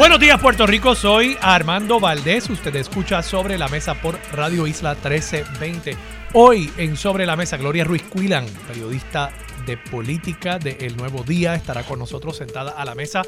[0.00, 4.94] Buenos días Puerto Rico, soy Armando Valdés, usted escucha Sobre la Mesa por Radio Isla
[4.94, 5.94] 1320.
[6.32, 9.30] Hoy en Sobre la Mesa, Gloria Ruiz Cuilan, periodista
[9.66, 13.24] de política de El Nuevo Día, estará con nosotros sentada a la mesa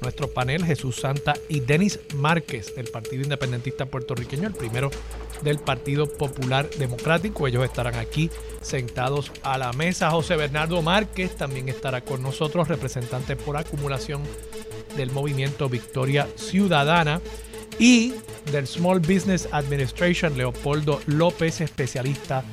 [0.00, 4.90] nuestro panel Jesús Santa y Denis Márquez del Partido Independentista Puertorriqueño, el primero
[5.42, 7.46] del Partido Popular Democrático.
[7.46, 8.30] Ellos estarán aquí
[8.62, 10.10] sentados a la mesa.
[10.10, 14.22] José Bernardo Márquez también estará con nosotros, representante por acumulación
[14.96, 17.20] del movimiento Victoria Ciudadana
[17.78, 18.14] y
[18.50, 22.44] del Small Business Administration, Leopoldo López, especialista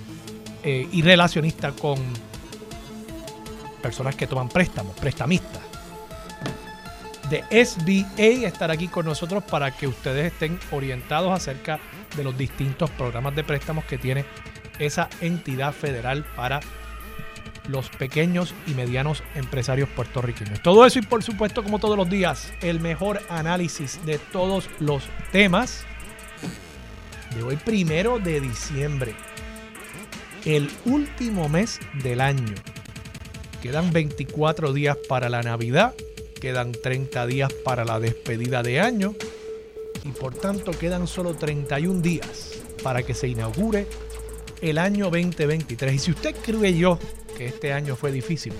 [0.64, 1.98] eh, y relacionista con
[3.82, 5.62] personas que toman préstamos, prestamistas.
[7.30, 11.80] De SBA estar aquí con nosotros para que ustedes estén orientados acerca
[12.16, 14.26] de los distintos programas de préstamos que tiene
[14.80, 16.60] esa entidad federal para
[17.68, 20.62] los pequeños y medianos empresarios puertorriqueños.
[20.62, 25.04] Todo eso y por supuesto, como todos los días, el mejor análisis de todos los
[25.32, 25.86] temas
[27.36, 29.16] de hoy primero de diciembre,
[30.46, 32.56] el último mes del año.
[33.62, 35.94] Quedan 24 días para la Navidad,
[36.40, 39.14] quedan 30 días para la despedida de año
[40.04, 43.88] y por tanto quedan solo 31 días para que se inaugure
[44.62, 45.94] el año 2023.
[45.94, 47.00] Y si usted creyó
[47.38, 48.54] que este año fue difícil,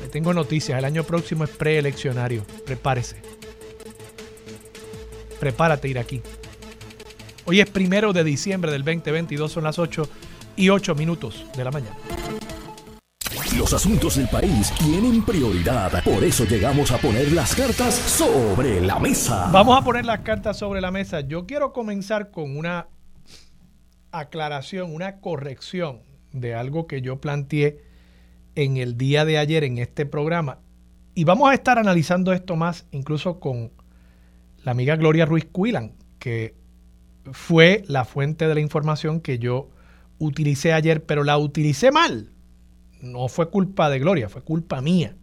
[0.00, 0.78] le tengo noticias.
[0.78, 2.44] El año próximo es preeleccionario.
[2.64, 3.16] Prepárese.
[5.40, 6.22] Prepárate ir aquí.
[7.46, 10.08] Hoy es primero de diciembre del 2022, son las 8
[10.56, 11.96] y 8 minutos de la mañana.
[13.58, 16.02] Los asuntos del país tienen prioridad.
[16.02, 19.48] Por eso llegamos a poner las cartas sobre la mesa.
[19.52, 21.20] Vamos a poner las cartas sobre la mesa.
[21.20, 22.88] Yo quiero comenzar con una
[24.18, 26.00] aclaración, una corrección
[26.32, 27.82] de algo que yo planteé
[28.54, 30.58] en el día de ayer en este programa.
[31.14, 33.72] Y vamos a estar analizando esto más incluso con
[34.62, 36.54] la amiga Gloria Ruiz Cuilan, que
[37.32, 39.70] fue la fuente de la información que yo
[40.18, 42.30] utilicé ayer, pero la utilicé mal.
[43.00, 45.16] No fue culpa de Gloria, fue culpa mía.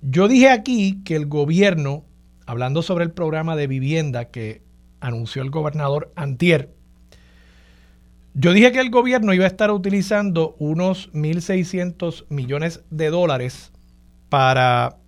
[0.00, 2.04] Yo dije aquí que el gobierno,
[2.46, 4.62] hablando sobre el programa de vivienda que
[5.00, 6.74] anunció el gobernador Antier,
[8.34, 13.72] yo dije que el gobierno iba a estar utilizando unos 1.600 millones de dólares
[14.28, 14.98] para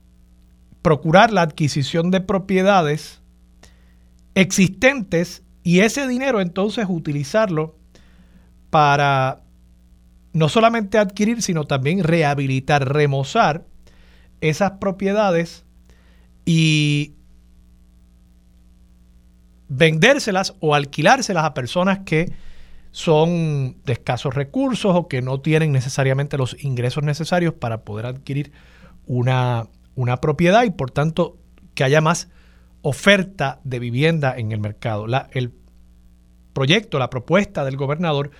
[0.82, 3.20] procurar la adquisición de propiedades
[4.34, 7.76] existentes y ese dinero entonces utilizarlo
[8.70, 9.42] para
[10.32, 13.64] no solamente adquirir, sino también rehabilitar, remozar
[14.40, 15.64] esas propiedades
[16.44, 17.14] y
[19.68, 22.32] vendérselas o alquilárselas a personas que
[22.92, 28.52] son de escasos recursos o que no tienen necesariamente los ingresos necesarios para poder adquirir
[29.06, 31.38] una, una propiedad y por tanto
[31.74, 32.28] que haya más
[32.82, 35.06] oferta de vivienda en el mercado.
[35.06, 35.52] La, el
[36.52, 38.30] proyecto, la propuesta del gobernador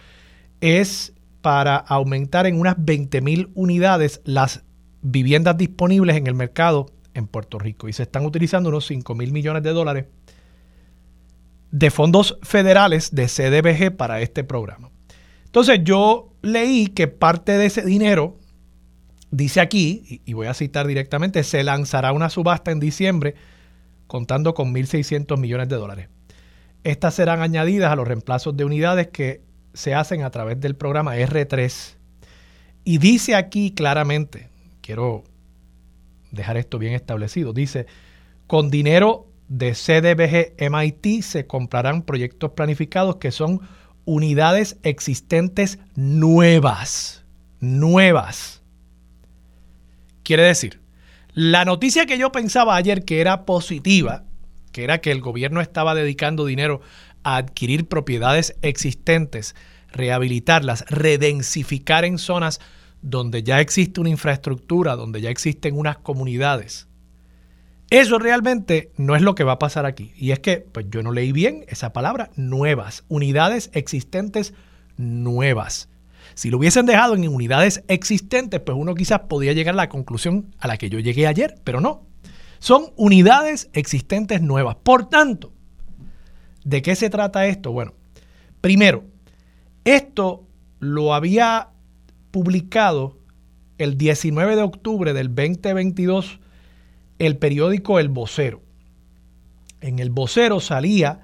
[0.61, 4.65] es para aumentar en unas 20 mil unidades las
[5.03, 9.33] viviendas disponibles en el mercado en Puerto Rico y se están utilizando unos 5 mil
[9.33, 10.07] millones de dólares
[11.71, 14.91] de fondos federales de CDBG para este programa.
[15.45, 18.39] Entonces yo leí que parte de ese dinero,
[19.31, 23.35] dice aquí, y voy a citar directamente, se lanzará una subasta en diciembre
[24.07, 26.09] contando con 1.600 millones de dólares.
[26.83, 29.43] Estas serán añadidas a los reemplazos de unidades que
[29.75, 31.97] se hacen a través del programa R3.
[32.85, 34.49] Y dice aquí claramente,
[34.81, 35.25] quiero
[36.33, 37.87] dejar esto bien establecido, dice,
[38.47, 43.61] con dinero de CDBG MIT se comprarán proyectos planificados que son
[44.05, 47.25] unidades existentes nuevas,
[47.59, 48.63] nuevas.
[50.23, 50.81] Quiere decir,
[51.35, 54.23] la noticia que yo pensaba ayer que era positiva,
[54.71, 56.81] que era que el gobierno estaba dedicando dinero
[57.25, 59.57] a adquirir propiedades existentes,
[59.91, 62.61] rehabilitarlas, redensificar en zonas
[63.03, 66.87] donde ya existe una infraestructura, donde ya existen unas comunidades.
[67.91, 70.13] Eso realmente no es lo que va a pasar aquí.
[70.17, 74.55] Y es que pues yo no leí bien esa palabra, nuevas, unidades existentes
[74.97, 75.89] nuevas.
[76.35, 80.55] Si lo hubiesen dejado en unidades existentes, pues uno quizás podía llegar a la conclusión
[80.59, 82.07] a la que yo llegué ayer, pero no.
[82.61, 84.77] Son unidades existentes nuevas.
[84.77, 85.53] Por tanto,
[86.65, 87.73] ¿De qué se trata esto?
[87.73, 87.95] Bueno,
[88.61, 89.05] primero,
[89.85, 90.47] esto
[90.79, 91.69] lo había
[92.31, 93.19] publicado
[93.79, 96.39] el 19 de octubre del 2022
[97.21, 98.63] el periódico El Vocero.
[99.83, 101.21] En El Vocero salía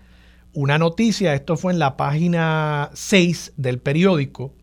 [0.52, 4.54] una noticia, esto fue en la página 6 del periódico,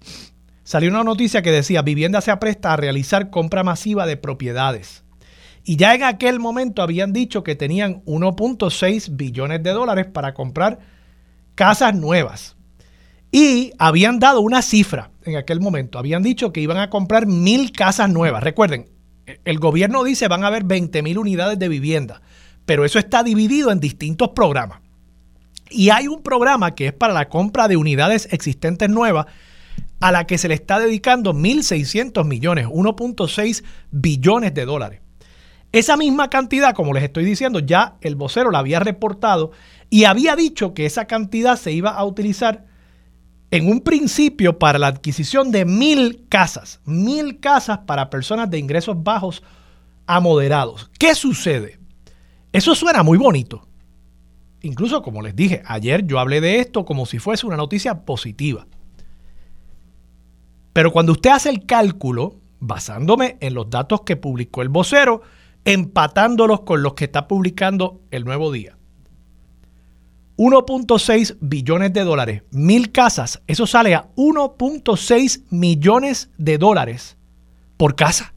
[0.64, 5.04] salió una noticia que decía, vivienda se apresta a realizar compra masiva de propiedades.
[5.64, 10.80] Y ya en aquel momento habían dicho que tenían 1.6 billones de dólares para comprar
[11.56, 12.58] casas nuevas.
[13.32, 15.98] Y habían dado una cifra en aquel momento.
[15.98, 18.44] Habían dicho que iban a comprar mil casas nuevas.
[18.44, 18.93] Recuerden,
[19.26, 22.22] el gobierno dice van a haber 20 mil unidades de vivienda,
[22.66, 24.80] pero eso está dividido en distintos programas.
[25.70, 29.26] Y hay un programa que es para la compra de unidades existentes nuevas
[30.00, 35.00] a la que se le está dedicando 1.600 millones, 1.6 billones de dólares.
[35.72, 39.52] Esa misma cantidad, como les estoy diciendo, ya el vocero la había reportado
[39.90, 42.66] y había dicho que esa cantidad se iba a utilizar
[43.54, 49.04] en un principio para la adquisición de mil casas, mil casas para personas de ingresos
[49.04, 49.44] bajos
[50.08, 50.90] a moderados.
[50.98, 51.80] ¿Qué sucede?
[52.52, 53.68] Eso suena muy bonito.
[54.64, 58.66] Incluso, como les dije, ayer yo hablé de esto como si fuese una noticia positiva.
[60.74, 65.22] Pero cuando usted hace el cálculo, basándome en los datos que publicó el vocero,
[65.64, 68.80] empatándolos con los que está publicando el nuevo día,
[70.38, 77.18] 1.6 billones de dólares, mil casas, eso sale a 1.6 millones de dólares
[77.78, 78.34] por casa.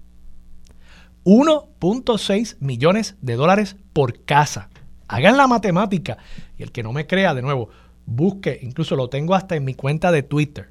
[1.24, 4.68] 1.6 millones de dólares por casa.
[5.08, 6.18] Hagan la matemática.
[6.58, 7.70] Y el que no me crea, de nuevo,
[8.04, 10.70] busque, incluso lo tengo hasta en mi cuenta de Twitter.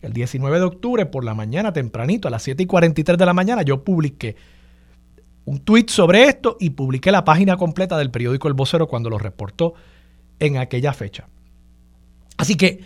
[0.00, 3.34] El 19 de octubre por la mañana, tempranito, a las 7 y 43 de la
[3.34, 4.36] mañana, yo publiqué
[5.44, 9.18] un tweet sobre esto y publiqué la página completa del periódico El Vocero cuando lo
[9.18, 9.74] reportó
[10.40, 11.28] en aquella fecha.
[12.36, 12.80] Así que,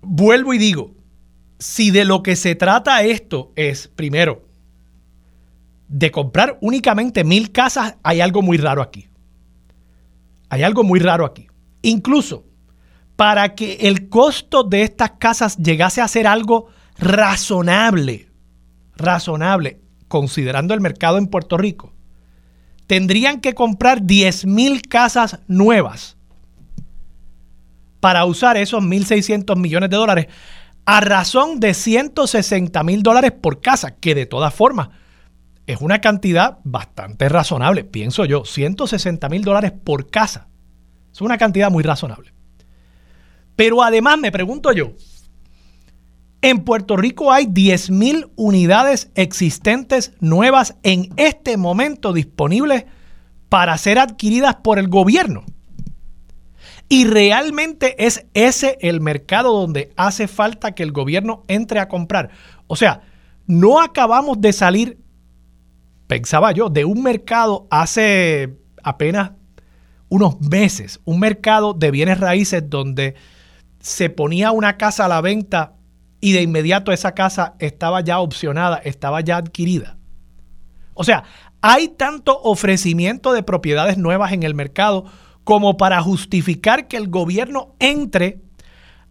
[0.00, 0.94] vuelvo y digo,
[1.58, 4.48] si de lo que se trata esto es, primero,
[5.88, 9.08] de comprar únicamente mil casas, hay algo muy raro aquí.
[10.48, 11.48] Hay algo muy raro aquí.
[11.82, 12.46] Incluso
[13.16, 16.68] para que el costo de estas casas llegase a ser algo
[16.98, 18.28] razonable,
[18.96, 21.92] razonable, considerando el mercado en Puerto Rico,
[22.92, 26.18] tendrían que comprar 10 mil casas nuevas
[28.00, 30.26] para usar esos 1.600 millones de dólares
[30.84, 34.90] a razón de 160 mil dólares por casa, que de todas formas
[35.66, 40.48] es una cantidad bastante razonable, pienso yo, 160 mil dólares por casa.
[41.10, 42.34] Es una cantidad muy razonable.
[43.56, 44.92] Pero además me pregunto yo,
[46.42, 52.84] en Puerto Rico hay 10.000 unidades existentes nuevas en este momento disponibles
[53.48, 55.44] para ser adquiridas por el gobierno.
[56.88, 62.30] Y realmente es ese el mercado donde hace falta que el gobierno entre a comprar.
[62.66, 63.02] O sea,
[63.46, 64.98] no acabamos de salir,
[66.08, 69.30] pensaba yo, de un mercado hace apenas
[70.08, 73.14] unos meses, un mercado de bienes raíces donde
[73.80, 75.76] se ponía una casa a la venta
[76.22, 79.98] y de inmediato esa casa estaba ya opcionada, estaba ya adquirida.
[80.94, 81.24] O sea,
[81.60, 85.04] hay tanto ofrecimiento de propiedades nuevas en el mercado
[85.42, 88.40] como para justificar que el gobierno entre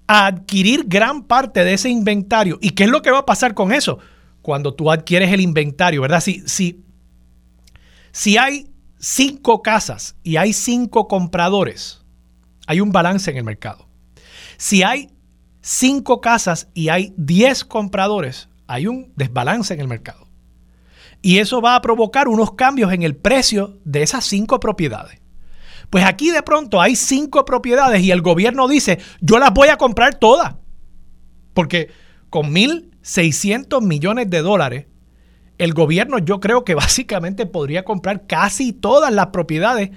[0.08, 2.58] a adquirir gran parte de ese inventario.
[2.62, 4.00] ¿Y qué es lo que va a pasar con eso?
[4.42, 6.22] Cuando tú adquieres el inventario, ¿verdad?
[6.22, 6.82] Si, si,
[8.14, 12.02] si hay cinco casas y hay cinco compradores,
[12.68, 13.90] hay un balance en el mercado.
[14.56, 15.10] Si hay
[15.62, 20.28] cinco casas y hay 10 compradores, hay un desbalance en el mercado.
[21.22, 25.22] Y eso va a provocar unos cambios en el precio de esas cinco propiedades.
[25.90, 29.78] Pues aquí de pronto hay cinco propiedades y el gobierno dice, yo las voy a
[29.78, 30.56] comprar todas.
[31.54, 31.92] Porque
[32.30, 34.86] con 1.600 millones de dólares,
[35.58, 39.92] el gobierno yo creo que básicamente podría comprar casi todas las propiedades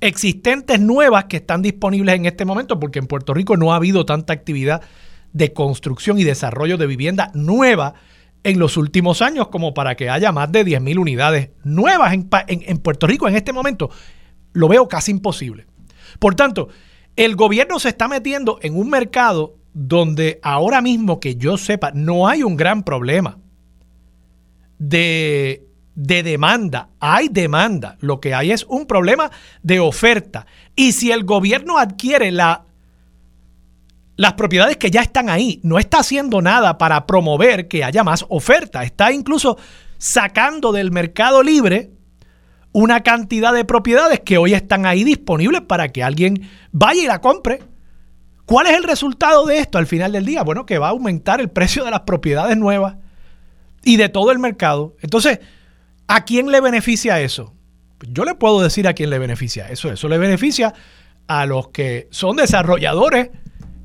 [0.00, 4.04] existentes nuevas que están disponibles en este momento, porque en Puerto Rico no ha habido
[4.06, 4.82] tanta actividad
[5.32, 7.94] de construcción y desarrollo de vivienda nueva
[8.42, 12.78] en los últimos años como para que haya más de 10.000 unidades nuevas en, en,
[12.78, 13.90] Puerto Rico en este momento.
[14.52, 15.66] Lo veo casi imposible.
[16.18, 16.68] Por tanto,
[17.16, 22.26] el gobierno se está metiendo en un mercado donde ahora mismo que yo sepa no
[22.26, 23.38] hay un gran problema
[24.78, 25.69] de
[26.00, 26.88] de demanda.
[26.98, 27.96] Hay demanda.
[28.00, 29.30] Lo que hay es un problema
[29.62, 30.46] de oferta.
[30.74, 32.64] Y si el gobierno adquiere la,
[34.16, 38.24] las propiedades que ya están ahí, no está haciendo nada para promover que haya más
[38.30, 38.82] oferta.
[38.82, 39.58] Está incluso
[39.98, 41.90] sacando del mercado libre
[42.72, 47.20] una cantidad de propiedades que hoy están ahí disponibles para que alguien vaya y la
[47.20, 47.62] compre.
[48.46, 50.44] ¿Cuál es el resultado de esto al final del día?
[50.44, 52.96] Bueno, que va a aumentar el precio de las propiedades nuevas
[53.84, 54.96] y de todo el mercado.
[55.02, 55.40] Entonces,
[56.10, 57.54] ¿a quién le beneficia eso?
[58.08, 59.92] Yo le puedo decir a quién le beneficia eso.
[59.92, 60.74] Eso le beneficia
[61.28, 63.30] a los que son desarrolladores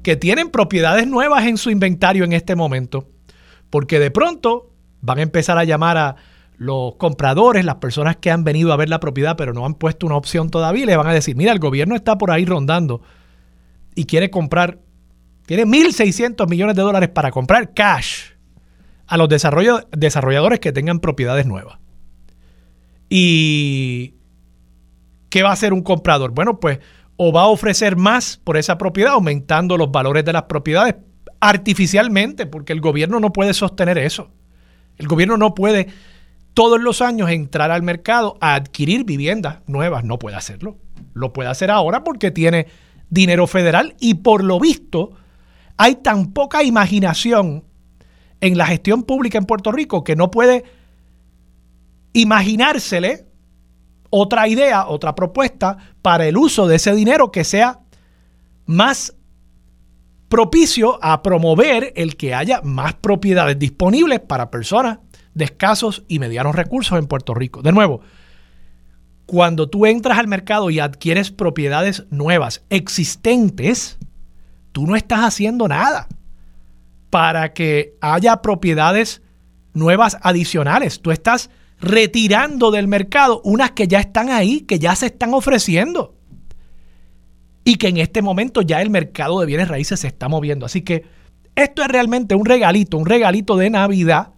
[0.02, 3.10] que tienen propiedades nuevas en su inventario en este momento.
[3.70, 6.16] Porque de pronto van a empezar a llamar a
[6.58, 10.08] los compradores, las personas que han venido a ver la propiedad pero no han puesto
[10.08, 13.02] una opción todavía, y le van a decir, mira, el gobierno está por ahí rondando
[13.94, 14.80] y quiere comprar,
[15.46, 18.32] tiene 1.600 millones de dólares para comprar cash
[19.06, 21.85] a los desarrolladores que tengan propiedades nuevas.
[23.18, 24.16] ¿Y
[25.30, 26.32] qué va a hacer un comprador?
[26.32, 26.80] Bueno, pues
[27.16, 30.96] o va a ofrecer más por esa propiedad, aumentando los valores de las propiedades
[31.40, 34.32] artificialmente, porque el gobierno no puede sostener eso.
[34.98, 35.88] El gobierno no puede
[36.54, 40.04] todos los años entrar al mercado a adquirir viviendas nuevas.
[40.04, 40.76] No puede hacerlo.
[41.14, 42.68] Lo puede hacer ahora porque tiene
[43.10, 45.12] dinero federal y por lo visto
[45.78, 47.64] hay tan poca imaginación
[48.42, 50.66] en la gestión pública en Puerto Rico que no puede
[52.16, 53.26] imaginársele
[54.10, 57.82] otra idea, otra propuesta para el uso de ese dinero que sea
[58.66, 59.14] más
[60.30, 65.00] propicio a promover el que haya más propiedades disponibles para personas
[65.34, 67.62] de escasos y medianos recursos en Puerto Rico.
[67.62, 68.00] De nuevo,
[69.26, 73.98] cuando tú entras al mercado y adquieres propiedades nuevas, existentes,
[74.72, 76.08] tú no estás haciendo nada
[77.10, 79.22] para que haya propiedades
[79.74, 81.02] nuevas adicionales.
[81.02, 86.16] Tú estás retirando del mercado unas que ya están ahí, que ya se están ofreciendo.
[87.64, 90.66] Y que en este momento ya el mercado de bienes raíces se está moviendo.
[90.66, 91.06] Así que
[91.56, 94.34] esto es realmente un regalito, un regalito de Navidad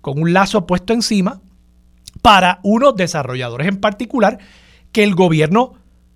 [0.00, 1.42] con un lazo puesto encima
[2.22, 4.38] para unos desarrolladores en particular
[4.92, 5.74] que el gobierno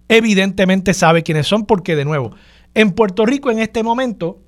[0.08, 2.34] evidentemente sabe quiénes son porque de nuevo,
[2.74, 4.42] en Puerto Rico en este momento,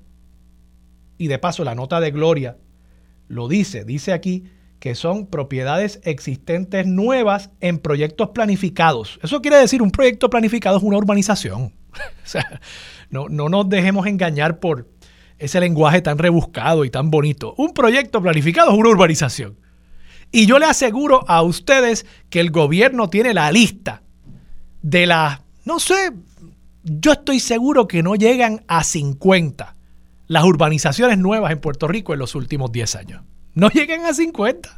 [1.17, 2.57] y de paso la nota de Gloria
[3.27, 4.45] lo dice, dice aquí
[4.83, 9.17] que son propiedades existentes nuevas en proyectos planificados.
[9.23, 11.73] Eso quiere decir un proyecto planificado es una urbanización.
[11.93, 12.59] o sea,
[13.09, 14.89] no, no nos dejemos engañar por
[15.37, 17.55] ese lenguaje tan rebuscado y tan bonito.
[17.57, 19.57] Un proyecto planificado es una urbanización.
[20.33, 24.03] Y yo le aseguro a ustedes que el gobierno tiene la lista
[24.81, 26.11] de las, no sé,
[26.83, 29.77] yo estoy seguro que no llegan a 50
[30.27, 33.23] las urbanizaciones nuevas en Puerto Rico en los últimos 10 años.
[33.53, 34.69] No llegan a 50.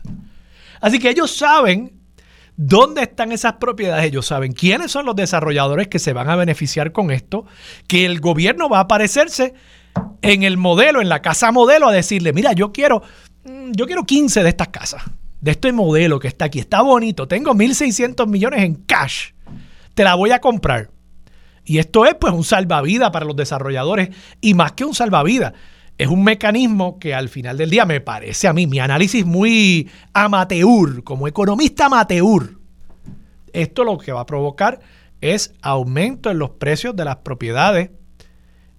[0.81, 1.99] Así que ellos saben
[2.57, 6.91] dónde están esas propiedades, ellos saben quiénes son los desarrolladores que se van a beneficiar
[6.91, 7.45] con esto,
[7.87, 9.53] que el gobierno va a aparecerse
[10.21, 13.01] en el modelo, en la casa modelo, a decirle, mira, yo quiero,
[13.43, 15.03] mm, yo quiero 15 de estas casas,
[15.41, 19.31] de este modelo que está aquí, está bonito, tengo 1.600 millones en cash,
[19.93, 20.89] te la voy a comprar.
[21.67, 25.53] Y esto es pues un salvavidas para los desarrolladores y más que un salvavidas,
[25.97, 29.89] es un mecanismo que al final del día me parece a mí, mi análisis muy
[30.13, 32.57] amateur, como economista amateur,
[33.53, 34.79] esto lo que va a provocar
[35.21, 37.91] es aumento en los precios de las propiedades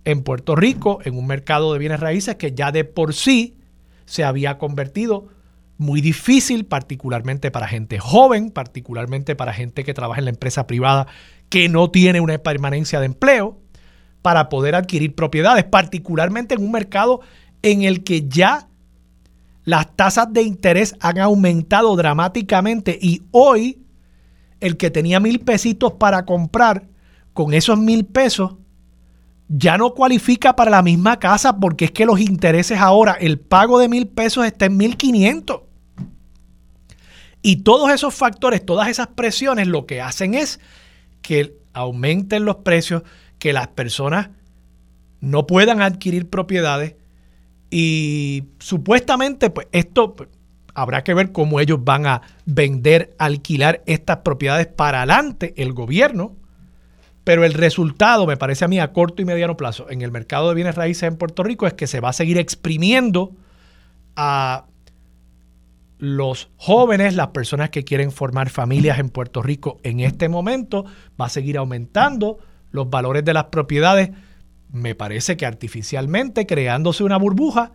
[0.05, 3.57] en Puerto Rico, en un mercado de bienes raíces que ya de por sí
[4.05, 5.29] se había convertido
[5.79, 11.07] muy difícil, particularmente para gente joven, particularmente para gente que trabaja en la empresa privada
[11.49, 13.59] que no tiene una permanencia de empleo,
[14.27, 17.21] para poder adquirir propiedades, particularmente en un mercado
[17.63, 18.67] en el que ya
[19.63, 23.79] las tasas de interés han aumentado dramáticamente y hoy
[24.59, 26.89] el que tenía mil pesitos para comprar
[27.35, 28.57] con esos mil pesos
[29.47, 33.79] ya no cualifica para la misma casa porque es que los intereses ahora, el pago
[33.79, 35.61] de mil pesos está en mil quinientos.
[37.43, 40.59] Y todos esos factores, todas esas presiones lo que hacen es
[41.23, 43.05] que aumenten los precios,
[43.39, 44.31] que las personas
[45.21, 46.95] no puedan adquirir propiedades
[47.71, 50.29] y supuestamente pues esto pues,
[50.75, 56.37] habrá que ver cómo ellos van a vender, alquilar estas propiedades para adelante el gobierno.
[57.25, 60.49] Pero el resultado, me parece a mí, a corto y mediano plazo en el mercado
[60.49, 63.33] de bienes raíces en Puerto Rico es que se va a seguir exprimiendo
[64.15, 64.67] a
[65.99, 70.85] los jóvenes, las personas que quieren formar familias en Puerto Rico en este momento,
[71.21, 72.39] va a seguir aumentando
[72.71, 74.11] los valores de las propiedades,
[74.71, 77.73] me parece que artificialmente, creándose una burbuja.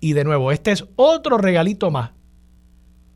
[0.00, 2.10] Y de nuevo, este es otro regalito más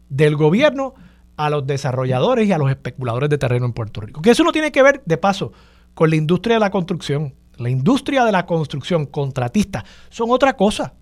[0.09, 0.95] del gobierno
[1.37, 4.23] a los desarrolladores y a los especuladores de terreno en Puerto Rico.
[4.23, 5.53] Que eso no tiene que ver, de paso,
[5.95, 7.35] con la industria de la construcción.
[7.57, 10.95] La industria de la construcción, contratistas, son otra cosa.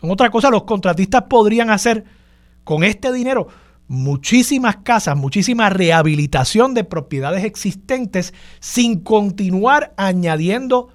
[0.00, 0.50] Son otra cosa.
[0.50, 2.04] Los contratistas podrían hacer
[2.64, 3.48] con este dinero
[3.88, 10.88] muchísimas casas, muchísima rehabilitación de propiedades existentes sin continuar añadiendo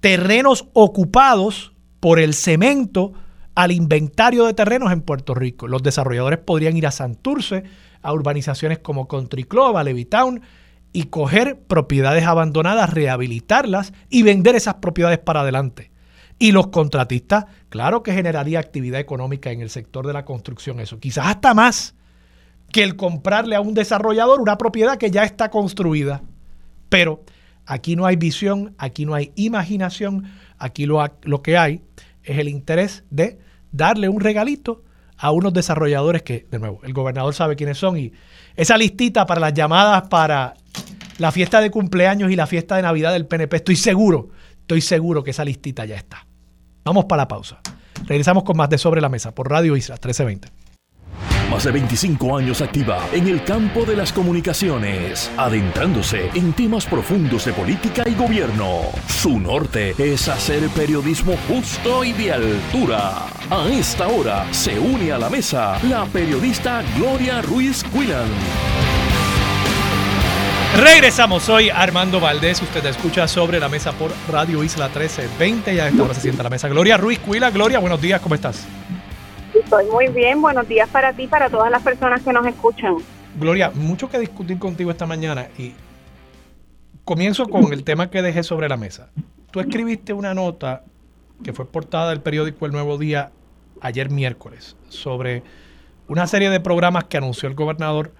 [0.00, 3.12] terrenos ocupados por el cemento
[3.54, 5.66] al inventario de terrenos en Puerto Rico.
[5.66, 7.64] Los desarrolladores podrían ir a Santurce,
[8.02, 10.42] a urbanizaciones como Country Club, a Levittown,
[10.92, 15.90] y coger propiedades abandonadas, rehabilitarlas y vender esas propiedades para adelante.
[16.38, 21.00] Y los contratistas, claro que generaría actividad económica en el sector de la construcción, eso.
[21.00, 21.94] Quizás hasta más
[22.72, 26.22] que el comprarle a un desarrollador una propiedad que ya está construida.
[26.88, 27.22] Pero
[27.64, 30.24] aquí no hay visión, aquí no hay imaginación,
[30.58, 31.82] aquí lo, lo que hay
[32.22, 33.38] es el interés de
[33.72, 34.82] darle un regalito
[35.16, 38.12] a unos desarrolladores que, de nuevo, el gobernador sabe quiénes son y
[38.56, 40.54] esa listita para las llamadas para
[41.18, 44.28] la fiesta de cumpleaños y la fiesta de Navidad del PNP, estoy seguro
[44.66, 46.26] Estoy seguro que esa listita ya está.
[46.84, 47.60] Vamos para la pausa.
[48.04, 50.48] Regresamos con más de Sobre la Mesa por Radio Isla 1320.
[51.48, 57.44] Más de 25 años activa en el campo de las comunicaciones, adentrándose en temas profundos
[57.44, 58.80] de política y gobierno.
[59.06, 63.28] Su norte es hacer periodismo justo y de altura.
[63.48, 68.95] A esta hora se une a la mesa la periodista Gloria Ruiz Quillan.
[70.74, 75.88] Regresamos, soy Armando Valdés, usted escucha sobre la mesa por Radio Isla 1320 y a
[75.88, 76.68] esta hora se sienta la mesa.
[76.68, 78.66] Gloria Ruiz Cuila, Gloria, buenos días, ¿cómo estás?
[79.54, 82.96] Estoy muy bien, buenos días para ti, para todas las personas que nos escuchan.
[83.38, 85.72] Gloria, mucho que discutir contigo esta mañana y
[87.04, 89.10] comienzo con el tema que dejé sobre la mesa.
[89.50, 90.84] Tú escribiste una nota
[91.42, 93.30] que fue portada del periódico El Nuevo Día
[93.80, 95.42] ayer miércoles sobre
[96.08, 98.12] una serie de programas que anunció el gobernador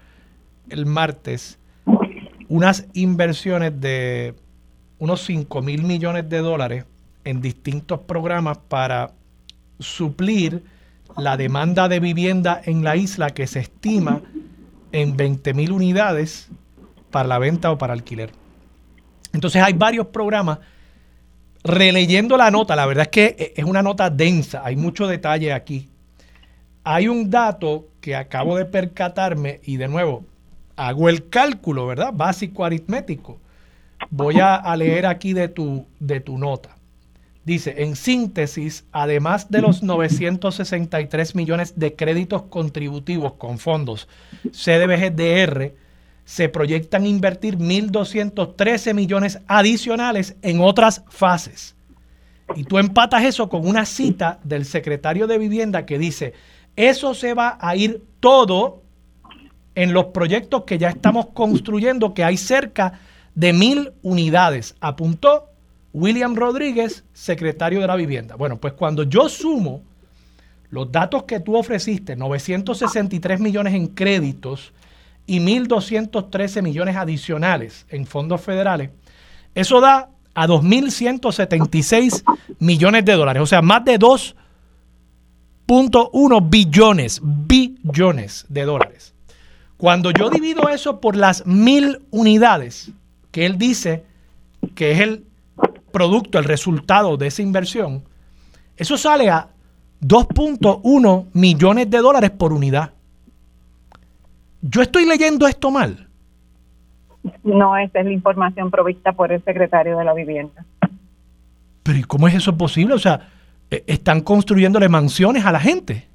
[0.69, 1.59] el martes
[2.49, 4.35] unas inversiones de
[4.99, 6.85] unos 5 mil millones de dólares
[7.25, 9.13] en distintos programas para
[9.79, 10.65] suplir
[11.17, 14.23] la demanda de vivienda en la isla que se estima
[14.93, 16.49] en 20 mil unidades
[17.11, 18.31] para la venta o para alquiler.
[19.33, 20.59] Entonces hay varios programas.
[21.65, 25.91] Releyendo la nota, la verdad es que es una nota densa, hay mucho detalle aquí.
[26.85, 30.25] Hay un dato que acabo de percatarme y de nuevo,
[30.77, 32.13] hago el cálculo, ¿verdad?
[32.15, 33.41] Básico aritmético.
[34.11, 36.77] Voy a, leer aquí de tu, de tu nota.
[37.45, 44.09] Dice, en síntesis, además de los 963 millones de créditos contributivos con fondos
[44.51, 45.73] CDBGDR,
[46.25, 51.77] se proyectan invertir 1.213 millones adicionales en otras fases.
[52.57, 56.35] Y tú empatas eso con una cita del secretario de Vivienda que dice,
[56.75, 58.83] eso se va a ir todo
[59.77, 62.99] en los proyectos que ya estamos construyendo, que hay cerca
[63.35, 65.51] de mil unidades, apuntó
[65.93, 68.35] William Rodríguez, secretario de la vivienda.
[68.37, 69.83] Bueno, pues cuando yo sumo
[70.71, 74.73] los datos que tú ofreciste, 963 millones en créditos
[75.27, 78.89] y 1.213 millones adicionales en fondos federales,
[79.55, 82.25] eso da a 2.176
[82.61, 89.16] millones de dólares, o sea, más de 2.1 billones, billones de dólares.
[89.77, 92.93] Cuando yo divido eso por las mil unidades,
[93.31, 94.05] que él dice
[94.75, 95.25] que es el
[95.93, 98.05] producto, el resultado de esa inversión,
[98.77, 99.49] eso sale a
[100.03, 102.93] 2.1 millones de dólares por unidad.
[104.63, 106.09] Yo estoy leyendo esto mal.
[107.43, 110.65] No, esa es la información provista por el secretario de la vivienda.
[111.83, 112.95] Pero ¿y cómo es eso posible?
[112.95, 113.29] O sea,
[113.71, 116.09] e-, están construyéndole mansiones a la gente.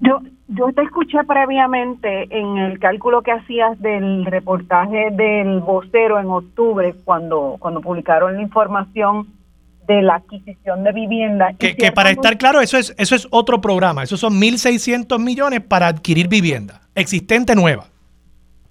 [0.00, 6.26] Yo, yo te escuché previamente en el cálculo que hacías del reportaje del vocero en
[6.26, 9.26] octubre, cuando, cuando publicaron la información
[9.86, 11.52] de la adquisición de vivienda.
[11.58, 14.02] Que, que para estar claro, eso es, eso es otro programa.
[14.02, 17.84] Esos son 1.600 millones para adquirir vivienda existente nueva.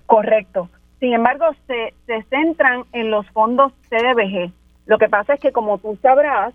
[0.05, 0.69] Correcto.
[0.99, 4.51] Sin embargo, se, se centran en los fondos CDBG.
[4.87, 6.53] Lo que pasa es que, como tú sabrás,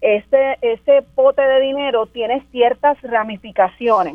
[0.00, 4.14] ese, ese pote de dinero tiene ciertas ramificaciones.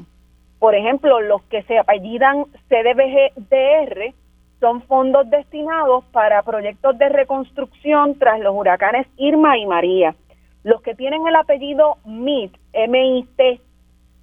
[0.59, 4.13] Por ejemplo, los que se apellidan CDBGDR
[4.59, 10.15] son fondos destinados para proyectos de reconstrucción tras los huracanes Irma y María.
[10.63, 13.61] Los que tienen el apellido MIT, MIT,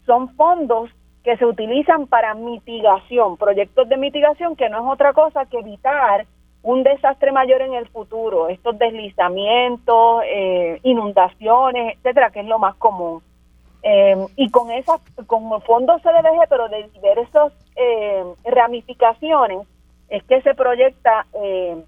[0.06, 0.90] son fondos
[1.22, 6.26] que se utilizan para mitigación, proyectos de mitigación que no es otra cosa que evitar
[6.64, 12.74] un desastre mayor en el futuro, estos deslizamientos, eh, inundaciones, etcétera, que es lo más
[12.76, 13.22] común.
[13.82, 19.66] Eh, y con esas, con fondos CDBG, pero de diversas eh, ramificaciones,
[20.08, 21.82] es que se proyecta eh,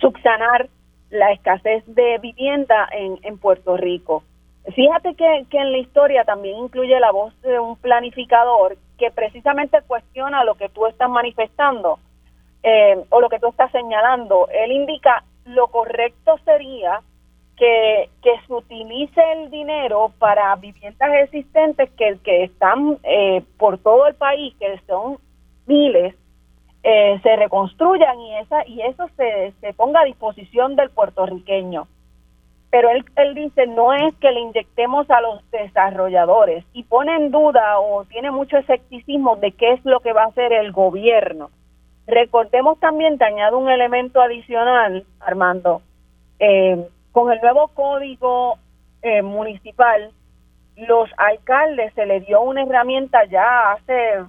[0.00, 0.68] subsanar
[1.10, 4.24] la escasez de vivienda en, en Puerto Rico.
[4.74, 9.82] Fíjate que, que en la historia también incluye la voz de un planificador que precisamente
[9.86, 11.98] cuestiona lo que tú estás manifestando
[13.10, 14.48] o lo que tú estás señalando.
[14.50, 17.02] Él indica lo correcto sería
[17.56, 24.06] que, que se utilice el dinero para viviendas existentes que, que están eh, por todo
[24.06, 25.18] el país, que son
[25.66, 26.14] miles,
[26.82, 31.86] eh, se reconstruyan y esa y eso se, se ponga a disposición del puertorriqueño.
[32.70, 37.30] Pero él, él dice no es que le inyectemos a los desarrolladores y pone en
[37.30, 41.50] duda o tiene mucho escepticismo de qué es lo que va a hacer el gobierno.
[42.06, 45.80] Recordemos también, te añado un elemento adicional, Armando,
[46.38, 48.58] eh, con el nuevo código
[49.00, 50.10] eh, municipal,
[50.76, 54.24] los alcaldes se les dio una herramienta ya hace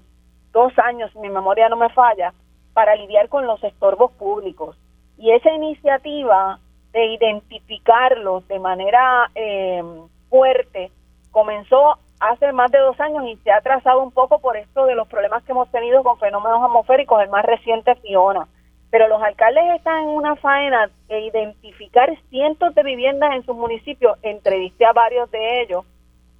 [0.52, 2.32] dos años, mi memoria no me falla,
[2.74, 4.78] para lidiar con los estorbos públicos.
[5.18, 6.60] Y esa iniciativa
[6.94, 9.84] de identificarlos de manera eh,
[10.30, 10.92] fuerte
[11.32, 14.94] comenzó hace más de dos años y se ha trazado un poco por esto de
[14.94, 18.48] los problemas que hemos tenido con fenómenos atmosféricos, el más reciente Fiona.
[18.96, 24.18] Pero los alcaldes están en una faena de identificar cientos de viviendas en sus municipios,
[24.22, 25.84] entrevisté a varios de ellos.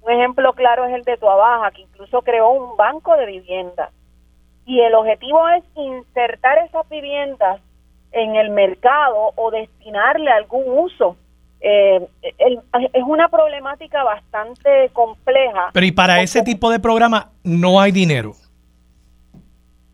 [0.00, 3.90] Un ejemplo claro es el de Tuabaja, que incluso creó un banco de viviendas.
[4.64, 7.60] Y el objetivo es insertar esas viviendas
[8.12, 11.14] en el mercado o destinarle algún uso
[11.60, 15.72] eh, es una problemática bastante compleja.
[15.74, 18.32] Pero y para ese tipo de programa no hay dinero.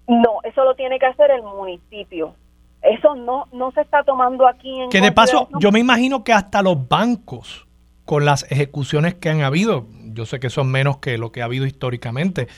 [0.06, 2.36] No, eso lo tiene que hacer el municipio.
[2.82, 6.32] Eso no no se está tomando aquí en Que de paso, yo me imagino que
[6.32, 7.66] hasta los bancos
[8.04, 11.44] con las ejecuciones que han habido, yo sé que son menos que lo que ha
[11.44, 12.48] habido históricamente,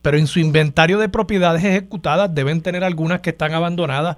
[0.00, 4.16] pero en su inventario de propiedades ejecutadas deben tener algunas que están abandonadas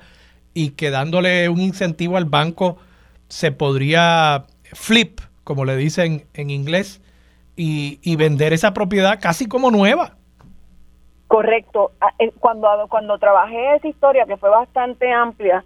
[0.53, 2.79] y que dándole un incentivo al banco
[3.29, 7.01] se podría flip, como le dicen en inglés,
[7.57, 10.17] y, vender esa propiedad casi como nueva.
[11.35, 11.91] Correcto.
[12.01, 15.65] Ah, cuando, cuando trabajé esa historia, que fue bastante amplia,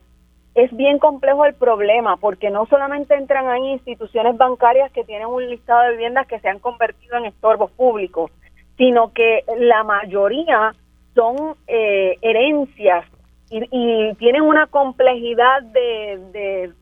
[0.55, 5.47] es bien complejo el problema, porque no solamente entran ahí instituciones bancarias que tienen un
[5.47, 8.31] listado de viviendas que se han convertido en estorbos públicos,
[8.79, 10.75] sino que la mayoría
[11.15, 13.05] son eh, herencias
[13.51, 16.73] y, tienen una complejidad de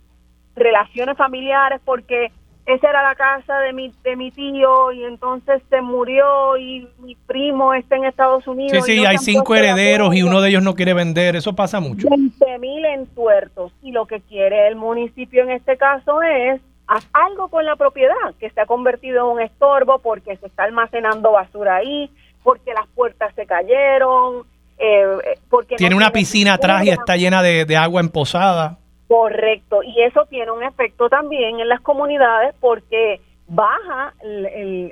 [0.55, 2.31] relaciones familiares porque
[2.67, 7.15] esa era la casa de mi, de mi tío y entonces se murió y mi
[7.15, 8.85] primo está en Estados Unidos.
[8.85, 12.09] Sí, sí, hay cinco herederos y uno de ellos no quiere vender, eso pasa mucho.
[12.11, 17.49] 20 mil entuertos y lo que quiere el municipio en este caso es haz algo
[17.49, 21.77] con la propiedad que se ha convertido en un estorbo porque se está almacenando basura
[21.77, 22.11] ahí,
[22.43, 24.45] porque las puertas se cayeron,
[24.79, 25.77] eh, eh, porque...
[25.77, 28.79] Tiene una piscina atrás y está llena de, de agua emposada.
[29.09, 34.47] Correcto, y eso tiene un efecto también en las comunidades porque baja el,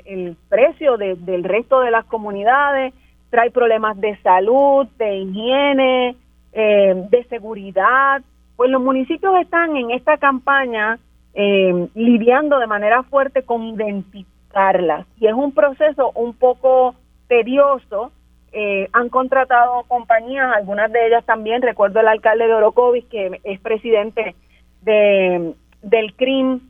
[0.07, 2.95] el, precio del resto de las comunidades,
[3.31, 6.17] trae problemas de salud, de higiene,
[6.53, 8.23] eh, de seguridad.
[8.55, 10.99] Pues los municipios están en esta campaña
[11.35, 16.95] eh, lidiando de manera fuerte con identificarlas y es un proceso un poco
[17.27, 18.13] tedioso
[18.55, 23.61] eh, han contratado compañías, algunas de ellas también, recuerdo el alcalde de Orocovis, que es
[23.61, 24.37] presidente
[24.83, 26.61] de, del CRIM,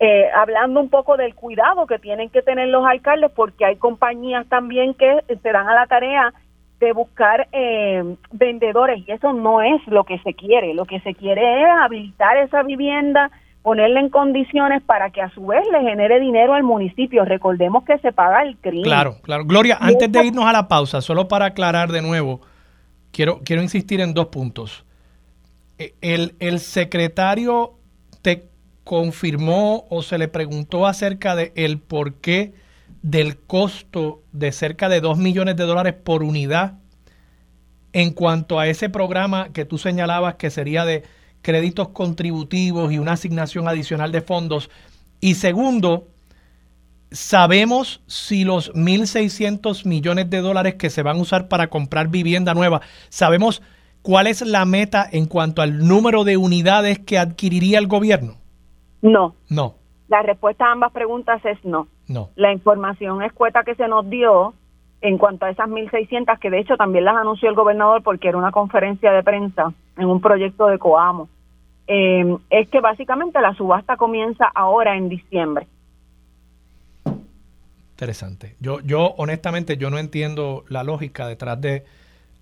[0.00, 4.48] eh, hablando un poco del cuidado que tienen que tener los alcaldes, porque hay compañías
[4.48, 6.32] también que se dan a la tarea
[6.80, 11.14] de buscar eh, vendedores y eso no es lo que se quiere, lo que se
[11.14, 13.30] quiere es habilitar esa vivienda,
[13.68, 17.26] ponerle en condiciones para que a su vez le genere dinero al municipio.
[17.26, 18.84] Recordemos que se paga el crimen.
[18.84, 19.44] Claro, claro.
[19.44, 22.40] Gloria, antes de irnos a la pausa, solo para aclarar de nuevo,
[23.12, 24.86] quiero, quiero insistir en dos puntos.
[25.76, 27.74] E, el, el secretario
[28.22, 28.48] te
[28.84, 32.54] confirmó o se le preguntó acerca de el porqué
[33.02, 36.78] del costo de cerca de 2 millones de dólares por unidad
[37.92, 41.04] en cuanto a ese programa que tú señalabas que sería de
[41.42, 44.70] créditos contributivos y una asignación adicional de fondos.
[45.20, 46.08] Y segundo,
[47.10, 52.54] sabemos si los 1.600 millones de dólares que se van a usar para comprar vivienda
[52.54, 53.62] nueva, sabemos
[54.02, 58.36] cuál es la meta en cuanto al número de unidades que adquiriría el gobierno.
[59.02, 59.34] No.
[59.48, 59.74] No.
[60.08, 61.88] La respuesta a ambas preguntas es no.
[62.06, 62.30] No.
[62.34, 64.54] La información escueta que se nos dio
[65.00, 68.38] en cuanto a esas 1.600, que de hecho también las anunció el gobernador porque era
[68.38, 71.28] una conferencia de prensa en un proyecto de Coamo,
[71.86, 75.66] eh, es que básicamente la subasta comienza ahora en diciembre.
[77.92, 78.54] Interesante.
[78.60, 81.84] Yo, yo honestamente, yo no entiendo la lógica detrás de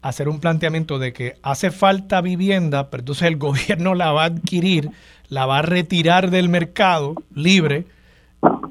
[0.03, 4.27] hacer un planteamiento de que hace falta vivienda, pero entonces el gobierno la va a
[4.27, 4.91] adquirir,
[5.29, 7.87] la va a retirar del mercado libre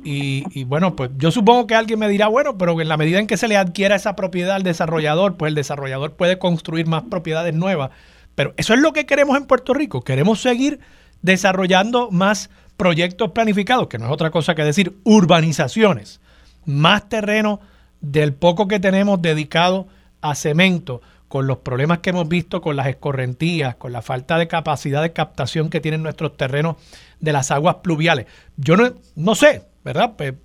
[0.04, 3.26] Y, bueno, pues yo supongo que alguien me dirá, bueno, pero en la medida en
[3.26, 7.56] que se le adquiera esa propiedad al desarrollador, pues el desarrollador puede construir más propiedades
[7.56, 7.90] nuevas.
[8.36, 10.02] Pero eso es lo que queremos en Puerto Rico.
[10.02, 10.80] Queremos seguir
[11.22, 16.22] desarrollando más proyectos planificados, que no es otra cosa que decir urbanizaciones,
[16.66, 17.60] más terreno
[18.02, 19.88] del poco que tenemos dedicado
[20.22, 24.48] a cemento, con los problemas que hemos visto con las escorrentías, con la falta de
[24.48, 26.78] capacidad de captación que tienen nuestros terrenos
[27.20, 28.28] de las aguas pluviales.
[28.58, 30.14] Yo no, no sé, ¿verdad?
[30.18, 30.36] Pues,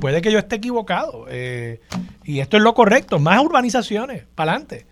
[0.00, 1.26] puede que yo esté equivocado.
[1.28, 1.80] Eh,
[2.24, 4.86] y esto es lo correcto, más urbanizaciones, para adelante.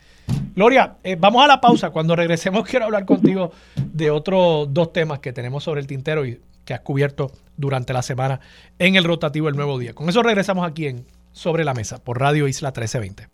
[0.54, 1.90] Gloria, eh, vamos a la pausa.
[1.90, 6.40] Cuando regresemos quiero hablar contigo de otros dos temas que tenemos sobre el tintero y
[6.64, 8.40] que has cubierto durante la semana
[8.78, 9.94] en el rotativo El Nuevo Día.
[9.94, 13.33] Con eso regresamos aquí en Sobre la Mesa por Radio Isla 1320.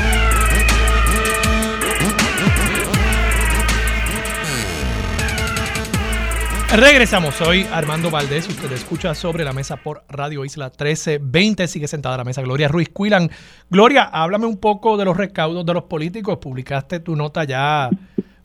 [6.73, 12.15] Regresamos, soy Armando Valdés, usted escucha sobre la mesa por Radio Isla 1320, sigue sentada
[12.15, 13.29] a la mesa Gloria Ruiz Cuilan.
[13.69, 17.89] Gloria, háblame un poco de los recaudos de los políticos, publicaste tu nota ya,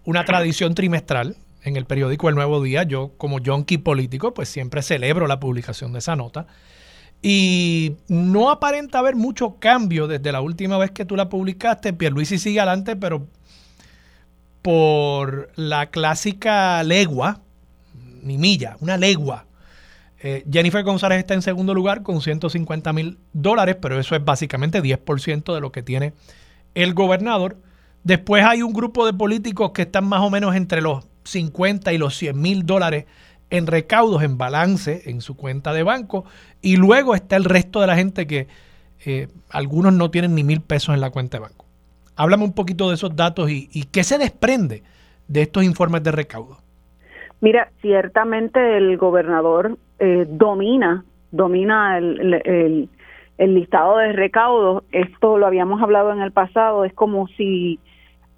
[0.04, 4.82] una tradición trimestral en el periódico El Nuevo Día, yo como yonki político pues siempre
[4.82, 6.48] celebro la publicación de esa nota.
[7.22, 12.38] Y no aparenta haber mucho cambio desde la última vez que tú la publicaste, Pierluisi
[12.38, 13.28] sigue adelante pero
[14.62, 17.42] por la clásica legua,
[18.26, 19.46] ni milla, una legua.
[20.18, 24.82] Eh, Jennifer González está en segundo lugar con 150 mil dólares, pero eso es básicamente
[24.82, 26.14] 10% de lo que tiene
[26.74, 27.58] el gobernador.
[28.02, 31.98] Después hay un grupo de políticos que están más o menos entre los 50 y
[31.98, 33.06] los 100 mil dólares
[33.50, 36.24] en recaudos, en balance en su cuenta de banco.
[36.62, 38.48] Y luego está el resto de la gente que
[39.04, 41.66] eh, algunos no tienen ni mil pesos en la cuenta de banco.
[42.16, 44.82] Háblame un poquito de esos datos y, y qué se desprende
[45.28, 46.65] de estos informes de recaudo.
[47.40, 52.88] Mira, ciertamente el gobernador eh, domina, domina el,
[53.38, 54.84] el, listado de recaudos.
[54.92, 56.84] Esto lo habíamos hablado en el pasado.
[56.84, 57.78] Es como si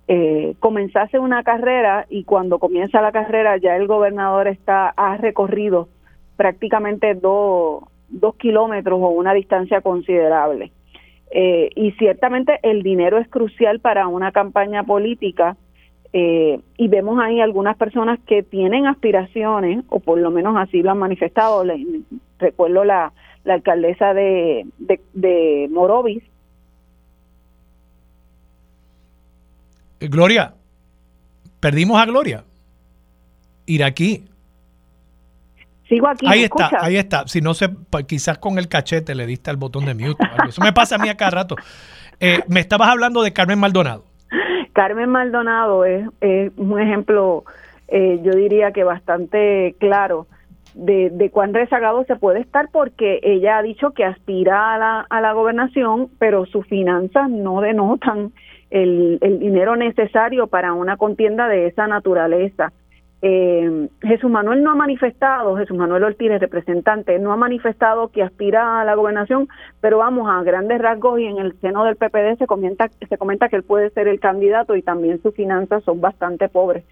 [0.09, 5.89] eh, comenzase una carrera y cuando comienza la carrera ya el gobernador está ha recorrido
[6.37, 10.73] prácticamente dos, dos kilómetros o una distancia considerable.
[11.31, 15.57] Eh, y ciertamente el dinero es crucial para una campaña política
[16.13, 20.91] eh, y vemos ahí algunas personas que tienen aspiraciones, o por lo menos así lo
[20.91, 21.65] han manifestado.
[22.39, 23.13] recuerdo la,
[23.45, 24.67] la alcaldesa de,
[25.13, 26.23] de, Morovis.
[30.01, 30.55] Gloria,
[31.61, 32.45] perdimos a Gloria.
[33.85, 34.25] aquí
[35.89, 36.27] Sigo aquí.
[36.29, 37.27] Ahí está, ahí está.
[37.27, 37.53] Si no
[37.91, 40.23] pues, quizás con el cachete le diste al botón de mute.
[40.47, 41.57] Eso me pasa a mí a cada rato.
[42.21, 44.05] Eh, me estabas hablando de Carmen Maldonado.
[44.79, 46.07] Carmen Maldonado es,
[46.57, 47.43] un ejemplo,
[47.89, 50.29] eh, yo diría que bastante claro
[50.73, 55.01] de, de, cuán rezagado se puede estar porque ella ha dicho que aspira a la,
[55.11, 58.31] a la gobernación, pero sus finanzas no denotan
[58.71, 62.73] el, el dinero necesario para una contienda de esa naturaleza.
[63.21, 68.81] Eh, Jesús Manuel no ha manifestado, Jesús Manuel Ortiz, representante, no ha manifestado que aspira
[68.81, 69.49] a la gobernación,
[69.81, 73.49] pero vamos a grandes rasgos y en el seno del PPD se comenta, se comenta
[73.49, 76.85] que él puede ser el candidato y también sus finanzas son bastante pobres.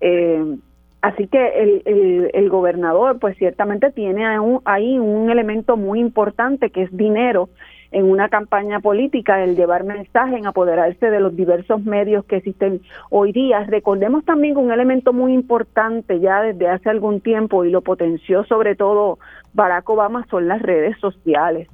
[0.00, 0.56] Eh,
[1.02, 4.24] así que el, el, el, gobernador pues ciertamente tiene
[4.64, 7.50] ahí un elemento muy importante que es dinero
[7.90, 12.80] en una campaña política, el llevar mensaje, en apoderarse de los diversos medios que existen
[13.10, 13.64] hoy día.
[13.64, 18.74] Recordemos también un elemento muy importante ya desde hace algún tiempo y lo potenció sobre
[18.74, 19.18] todo
[19.54, 21.68] Barack Obama son las redes sociales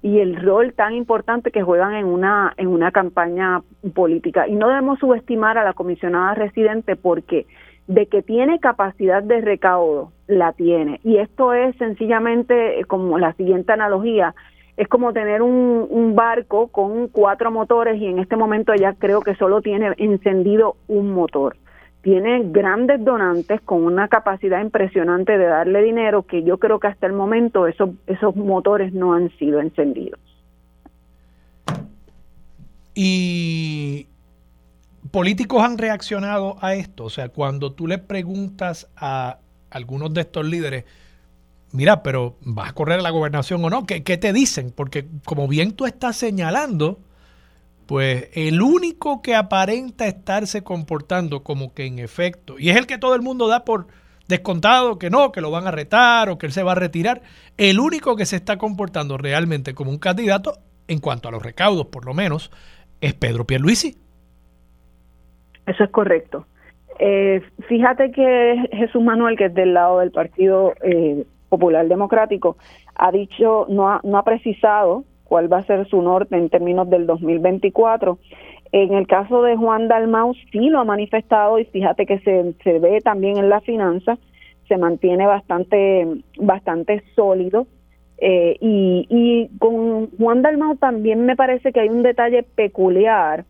[0.00, 3.62] y el rol tan importante que juegan en una en una campaña
[3.94, 4.46] política.
[4.46, 7.46] Y no debemos subestimar a la comisionada residente porque
[7.88, 11.00] de que tiene capacidad de recaudo la tiene.
[11.02, 14.34] Y esto es sencillamente como la siguiente analogía
[14.78, 19.34] es como tener un, barco con cuatro motores y en este momento ya creo que
[19.34, 21.56] solo tiene encendido un motor.
[22.00, 27.06] Tiene grandes donantes con una capacidad impresionante de darle dinero que yo creo que hasta
[27.06, 30.20] el momento esos, esos motores no han sido encendidos.
[32.94, 34.06] Y
[35.10, 37.04] políticos han reaccionado a esto.
[37.04, 39.38] O sea, cuando tú le preguntas a
[39.70, 40.84] algunos de estos líderes,
[41.72, 43.86] mira, pero ¿vas a correr a la gobernación o no?
[43.86, 44.72] ¿Qué, te dicen?
[44.74, 46.98] Porque como bien tú estás señalando,
[47.86, 52.98] pues el único que aparenta estarse comportando como que en efecto, y es el que
[52.98, 53.86] todo el mundo da por
[54.28, 57.22] descontado que no, que lo van a retar o que él se va a retirar,
[57.56, 61.86] el único que se está comportando realmente como un candidato en cuanto a los recaudos,
[61.86, 62.50] por lo menos,
[63.00, 63.96] es Pedro Pierluisi.
[65.66, 66.46] Eso es correcto.
[66.98, 72.56] Eh, fíjate que Jesús Manuel, que es del lado del Partido eh, Popular Democrático,
[72.94, 76.88] ha dicho, no ha, no ha precisado cuál va a ser su norte en términos
[76.88, 78.18] del 2024.
[78.72, 82.78] En el caso de Juan Dalmau sí lo ha manifestado y fíjate que se, se
[82.78, 84.18] ve también en la finanza,
[84.68, 86.06] se mantiene bastante,
[86.38, 87.66] bastante sólido.
[88.20, 93.44] Eh, y, y con Juan Dalmau también me parece que hay un detalle peculiar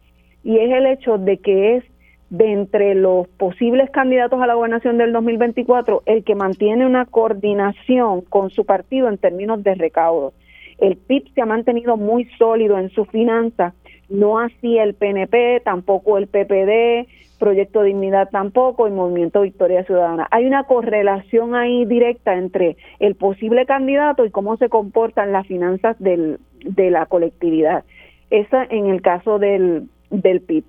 [0.44, 1.84] y es el hecho de que es
[2.31, 8.21] de entre los posibles candidatos a la gobernación del 2024 el que mantiene una coordinación
[8.23, 10.33] con su partido en términos de recaudo.
[10.79, 13.75] El PIB se ha mantenido muy sólido en su finanza,
[14.09, 20.27] no así el PNP, tampoco el PPD, Proyecto Dignidad tampoco y Movimiento Victoria Ciudadana.
[20.31, 25.97] Hay una correlación ahí directa entre el posible candidato y cómo se comportan las finanzas
[25.99, 27.85] del, de la colectividad.
[28.31, 30.64] Esa en el caso del, del PIB.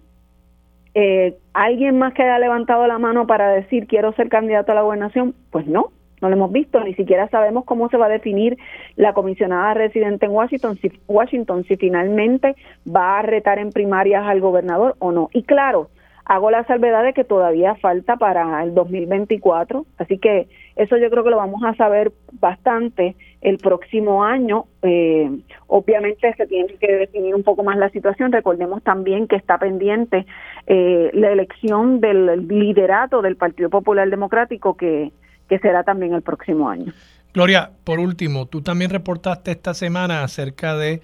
[0.95, 4.81] Eh, ¿Alguien más que haya levantado la mano para decir quiero ser candidato a la
[4.81, 5.35] gobernación?
[5.51, 8.57] Pues no, no lo hemos visto, ni siquiera sabemos cómo se va a definir
[8.95, 12.55] la comisionada residente en Washington, si Washington, si finalmente
[12.87, 15.29] va a retar en primarias al gobernador o no.
[15.33, 15.89] Y claro,
[16.25, 20.47] hago la salvedad de que todavía falta para el 2024, así que
[20.79, 24.63] eso yo creo que lo vamos a saber bastante el próximo año.
[24.81, 25.29] Eh,
[25.67, 28.31] obviamente se tiene que definir un poco más la situación.
[28.31, 30.25] Recordemos también que está pendiente
[30.67, 35.11] eh, la elección del liderato del Partido Popular Democrático que,
[35.49, 36.93] que será también el próximo año.
[37.33, 41.01] Gloria, por último, tú también reportaste esta semana acerca de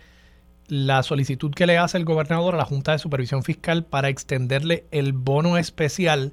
[0.70, 4.86] la solicitud que le hace el gobernador a la Junta de Supervisión Fiscal para extenderle
[4.92, 6.32] el bono especial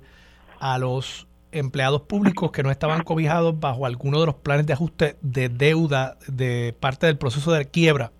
[0.61, 5.17] a los empleados públicos que no estaban cobijados bajo alguno de los planes de ajuste
[5.21, 8.12] de deuda de parte del proceso de quiebra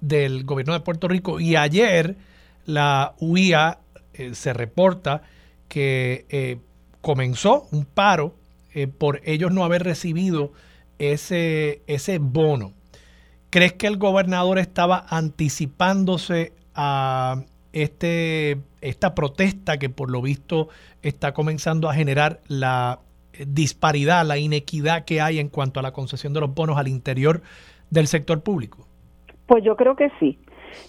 [0.00, 1.40] del gobierno de Puerto Rico.
[1.40, 2.16] Y ayer
[2.64, 3.80] la UIA
[4.14, 5.22] eh, se reporta
[5.68, 6.58] que eh,
[7.00, 8.34] comenzó un paro
[8.72, 10.52] eh, por ellos no haber recibido
[10.98, 12.72] ese, ese bono.
[13.50, 20.68] ¿Crees que el gobernador estaba anticipándose a este, esta protesta que por lo visto
[21.02, 23.00] está comenzando a generar la
[23.46, 27.42] disparidad, la inequidad que hay en cuanto a la concesión de los bonos al interior
[27.90, 28.86] del sector público?
[29.46, 30.38] Pues yo creo que sí.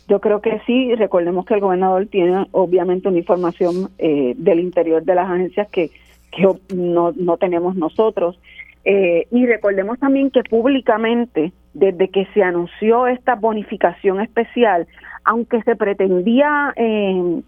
[0.08, 0.93] Yo creo que sí.
[0.95, 5.89] Recordemos que el gobernador tiene obviamente una información eh, del interior de las agencias que,
[6.32, 8.39] que no, no tenemos nosotros.
[8.84, 14.88] Eh, y recordemos también que públicamente, desde que se anunció esta bonificación especial,
[15.23, 17.41] aunque se pretendía eh,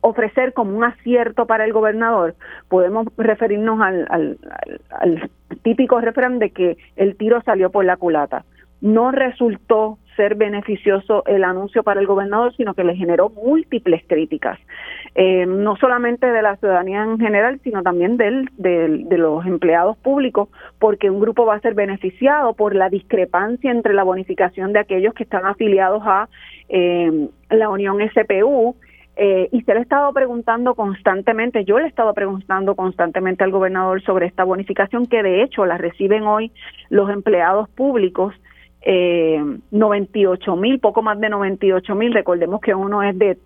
[0.00, 2.34] ofrecer como un acierto para el gobernador,
[2.68, 4.38] podemos referirnos al, al,
[4.90, 5.30] al
[5.62, 8.44] típico refrán de que el tiro salió por la culata.
[8.80, 14.58] No resultó ser beneficioso el anuncio para el gobernador, sino que le generó múltiples críticas,
[15.14, 20.48] eh, no solamente de la ciudadanía en general, sino también del, de los empleados públicos,
[20.80, 25.14] porque un grupo va a ser beneficiado por la discrepancia entre la bonificación de aquellos
[25.14, 26.28] que están afiliados a
[26.68, 28.74] eh, la Unión SPU
[29.20, 33.50] eh, y se le ha estado preguntando constantemente, yo le he estado preguntando constantemente al
[33.50, 36.52] gobernador sobre esta bonificación que de hecho la reciben hoy
[36.88, 38.32] los empleados públicos
[38.82, 43.38] eh, 98 mil, poco más de 98 mil, recordemos que uno es de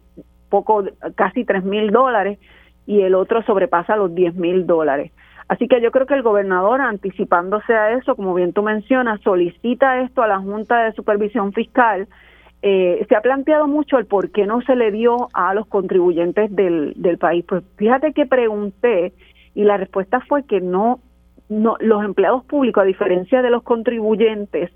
[0.48, 2.38] poco, casi 3 mil dólares
[2.86, 5.12] y el otro sobrepasa los 10 mil dólares.
[5.48, 10.00] Así que yo creo que el gobernador, anticipándose a eso, como bien tú mencionas, solicita
[10.00, 12.08] esto a la Junta de Supervisión Fiscal.
[12.62, 16.54] Eh, se ha planteado mucho el por qué no se le dio a los contribuyentes
[16.54, 17.44] del, del país.
[17.46, 19.12] Pues fíjate que pregunté
[19.54, 21.00] y la respuesta fue que no,
[21.48, 24.70] no, los empleados públicos, a diferencia de los contribuyentes,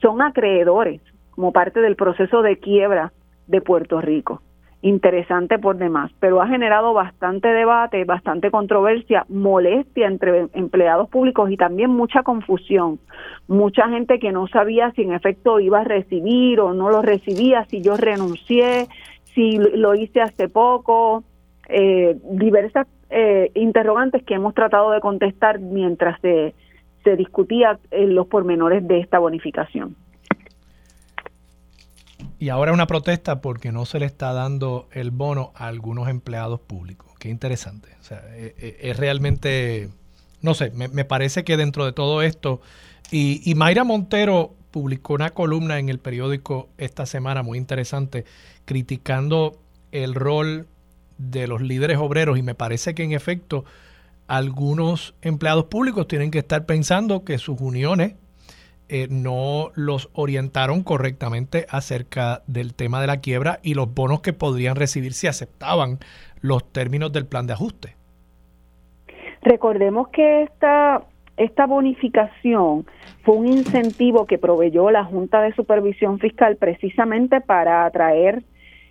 [0.00, 3.12] son acreedores como parte del proceso de quiebra
[3.46, 4.42] de Puerto Rico.
[4.80, 11.56] Interesante por demás, pero ha generado bastante debate, bastante controversia, molestia entre empleados públicos y
[11.56, 13.00] también mucha confusión.
[13.48, 17.64] Mucha gente que no sabía si en efecto iba a recibir o no lo recibía,
[17.64, 18.86] si yo renuncié,
[19.34, 21.24] si lo hice hace poco,
[21.68, 26.54] eh, diversas eh, interrogantes que hemos tratado de contestar mientras se
[27.08, 29.96] se discutía los pormenores de esta bonificación.
[32.38, 36.60] Y ahora una protesta porque no se le está dando el bono a algunos empleados
[36.60, 37.08] públicos.
[37.18, 37.88] Qué interesante.
[37.98, 39.88] O sea, es, e, es realmente,
[40.42, 42.60] no sé, me, me, parece que dentro de todo esto,
[43.10, 48.26] y, y Mayra Montero publicó una columna en el periódico esta semana muy interesante
[48.66, 49.58] criticando
[49.92, 50.66] el rol
[51.16, 53.64] de los líderes obreros y me parece que en efecto
[54.28, 58.14] algunos empleados públicos tienen que estar pensando que sus uniones
[58.90, 64.32] eh, no los orientaron correctamente acerca del tema de la quiebra y los bonos que
[64.32, 65.98] podrían recibir si aceptaban
[66.40, 67.96] los términos del plan de ajuste.
[69.42, 71.02] Recordemos que esta,
[71.36, 72.86] esta bonificación
[73.24, 78.42] fue un incentivo que proveyó la Junta de Supervisión Fiscal precisamente para atraer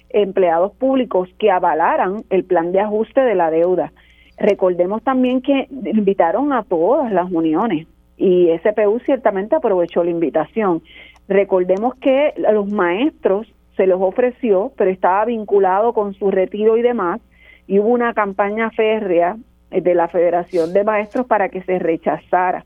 [0.09, 3.93] empleados públicos que avalaran el plan de ajuste de la deuda.
[4.37, 10.81] Recordemos también que invitaron a todas las uniones y SPU ciertamente aprovechó la invitación.
[11.27, 16.81] Recordemos que a los maestros se los ofreció, pero estaba vinculado con su retiro y
[16.81, 17.21] demás,
[17.67, 19.37] y hubo una campaña férrea
[19.69, 22.65] de la Federación de Maestros para que se rechazara.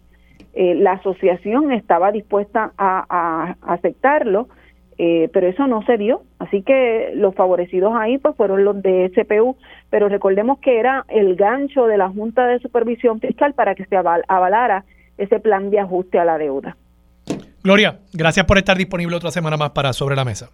[0.54, 4.48] Eh, la asociación estaba dispuesta a, aceptarlo,
[5.04, 6.22] eh, pero eso no se dio.
[6.38, 9.58] Así que los favorecidos ahí pues fueron los de SPU,
[9.90, 13.96] pero recordemos que era el gancho de la Junta de Supervisión Fiscal para que se
[13.96, 14.86] avalara
[15.18, 16.78] ese plan de ajuste a la deuda.
[17.64, 20.52] Gloria, gracias por estar disponible otra semana más para Sobre la Mesa.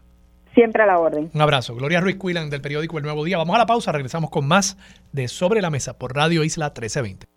[0.54, 1.30] Siempre a la orden.
[1.34, 1.76] Un abrazo.
[1.76, 3.38] Gloria Ruiz Cuilan del periódico El Nuevo Día.
[3.38, 4.78] Vamos a la pausa, regresamos con más
[5.12, 7.37] de Sobre la Mesa por Radio Isla 1320.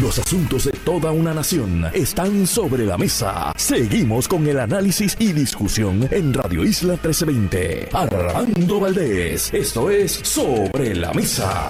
[0.00, 3.52] Los asuntos de toda una nación están sobre la mesa.
[3.56, 7.88] Seguimos con el análisis y discusión en Radio Isla 1320.
[7.92, 11.68] Armando Valdés, esto es Sobre la Mesa.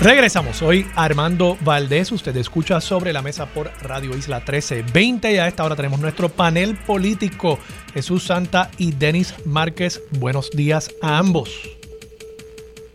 [0.00, 0.60] Regresamos.
[0.60, 2.12] Hoy Armando Valdés.
[2.12, 5.32] Usted escucha sobre la mesa por Radio Isla 1320.
[5.32, 7.58] Y a esta hora tenemos nuestro panel político.
[7.94, 10.02] Jesús Santa y Denis Márquez.
[10.18, 11.70] Buenos días a ambos.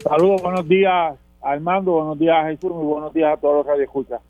[0.04, 4.22] Saludos, buenos días Armando, buenos días Jesús, muy buenos días a todos los radioescuchas.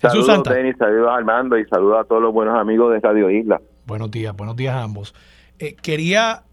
[0.00, 0.52] Jesús Santa.
[0.52, 3.60] Denis, saludos Armando y saludos a todos los buenos amigos de Radio Isla.
[3.86, 5.14] Buenos días, buenos días a ambos.
[5.58, 6.44] Eh, quería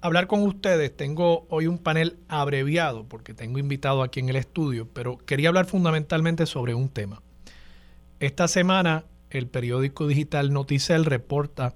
[0.00, 0.94] hablar con ustedes.
[0.96, 5.64] Tengo hoy un panel abreviado porque tengo invitado aquí en el estudio, pero quería hablar
[5.66, 7.22] fundamentalmente sobre un tema.
[8.20, 11.74] Esta semana el periódico digital Noticel reporta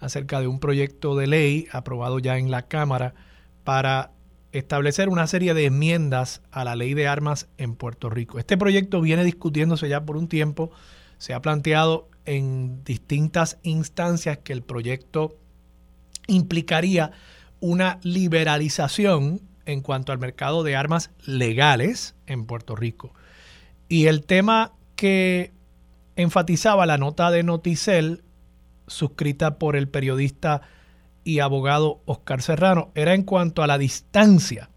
[0.00, 3.14] acerca de un proyecto de ley aprobado ya en la Cámara
[3.62, 4.10] para
[4.54, 8.38] establecer una serie de enmiendas a la ley de armas en Puerto Rico.
[8.38, 10.70] Este proyecto viene discutiéndose ya por un tiempo,
[11.18, 15.36] se ha planteado en distintas instancias que el proyecto
[16.28, 17.10] implicaría
[17.58, 23.12] una liberalización en cuanto al mercado de armas legales en Puerto Rico.
[23.88, 25.52] Y el tema que
[26.14, 28.22] enfatizaba la nota de Noticel,
[28.86, 30.62] suscrita por el periodista
[31.24, 34.70] y abogado Oscar Serrano, era en cuanto a la distancia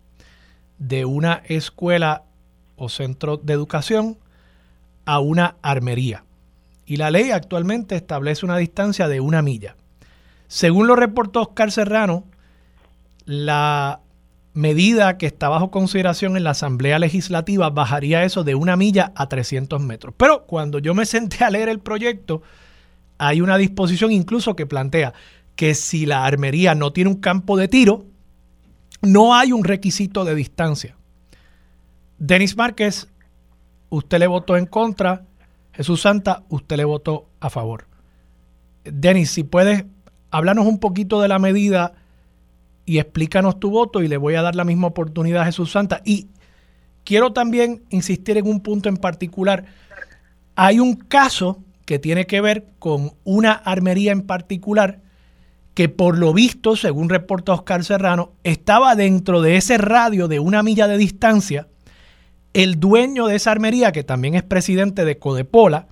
[0.79, 2.23] de una escuela
[2.75, 4.17] o centro de educación
[5.05, 6.23] a una armería.
[6.85, 9.75] Y la ley actualmente establece una distancia de una milla.
[10.47, 12.23] Según lo reportó Oscar Serrano,
[13.25, 13.99] la
[14.53, 19.27] medida que está bajo consideración en la Asamblea Legislativa bajaría eso de una milla a
[19.27, 20.15] 300 metros.
[20.17, 22.41] Pero cuando yo me senté a leer el proyecto,
[23.17, 25.13] hay una disposición incluso que plantea
[25.57, 28.05] que si la armería no tiene un campo de tiro,
[29.01, 30.95] no hay un requisito de distancia.
[32.19, 33.07] Denis Márquez,
[33.89, 35.25] usted le votó en contra.
[35.73, 37.87] Jesús Santa, usted le votó a favor.
[38.83, 39.83] Denis, si puedes,
[40.29, 41.93] hablarnos un poquito de la medida
[42.85, 46.01] y explícanos tu voto y le voy a dar la misma oportunidad a Jesús Santa.
[46.05, 46.27] Y
[47.03, 49.65] quiero también insistir en un punto en particular.
[50.55, 55.01] Hay un caso que tiene que ver con una armería en particular
[55.77, 60.63] que por lo visto, según reporta Oscar Serrano, estaba dentro de ese radio de una
[60.63, 61.67] milla de distancia.
[62.51, 65.85] El dueño de esa armería, que también es presidente de Codepola,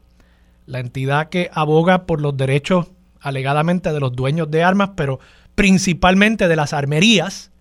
[0.66, 2.88] la entidad que aboga por los derechos
[3.20, 5.20] alegadamente de los dueños de armas, pero
[5.54, 7.52] principalmente de las armerías.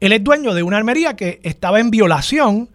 [0.00, 2.70] Él es dueño de una armería que estaba en violación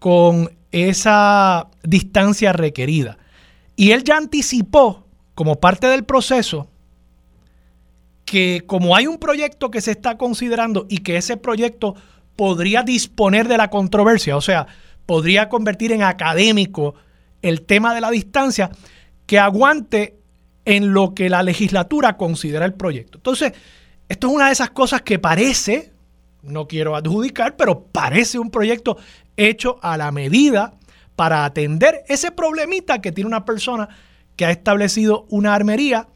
[0.00, 3.16] con esa distancia requerida.
[3.74, 6.68] Y él ya anticipó, como parte del proceso,
[8.32, 11.96] que como hay un proyecto que se está considerando y que ese proyecto
[12.34, 14.66] podría disponer de la controversia, o sea,
[15.04, 16.94] podría convertir en académico
[17.42, 18.70] el tema de la distancia,
[19.26, 20.16] que aguante
[20.64, 23.18] en lo que la legislatura considera el proyecto.
[23.18, 23.52] Entonces,
[24.08, 25.92] esto es una de esas cosas que parece,
[26.40, 28.96] no quiero adjudicar, pero parece un proyecto
[29.36, 30.72] hecho a la medida
[31.16, 33.90] para atender ese problemita que tiene una persona
[34.36, 36.08] que ha establecido una armería,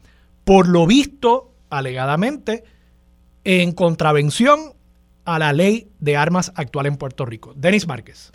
[0.45, 2.63] por lo visto, alegadamente,
[3.43, 4.59] en contravención
[5.25, 7.53] a la ley de armas actual en Puerto Rico.
[7.55, 8.31] Denis Márquez.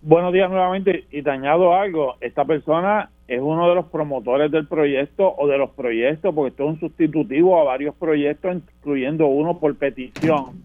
[0.00, 2.16] Buenos días nuevamente y te añado algo.
[2.20, 6.64] Esta persona es uno de los promotores del proyecto o de los proyectos, porque esto
[6.64, 10.62] es un sustitutivo a varios proyectos, incluyendo uno por petición,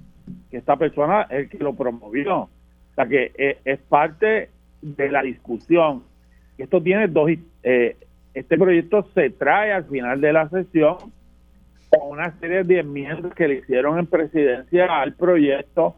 [0.52, 2.42] que esta persona es el que lo promovió.
[2.42, 2.50] O
[2.96, 4.50] sea que es, parte
[4.84, 6.04] de la discusión.
[6.58, 7.32] Esto tiene dos,
[7.64, 7.98] eh,
[8.36, 10.98] este proyecto se trae al final de la sesión
[12.00, 15.96] con una serie de enmiendas que le hicieron en presidencia al proyecto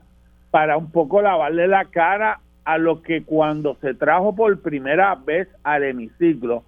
[0.52, 5.48] para un poco lavarle la cara a lo que cuando se trajo por primera vez
[5.64, 6.64] al hemiciclo,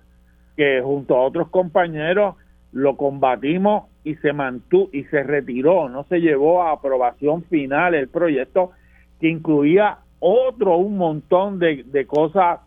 [0.55, 2.35] que junto a otros compañeros
[2.71, 8.07] lo combatimos y se mantuvo y se retiró, no se llevó a aprobación final el
[8.07, 8.71] proyecto
[9.19, 12.59] que incluía otro un montón de, cosas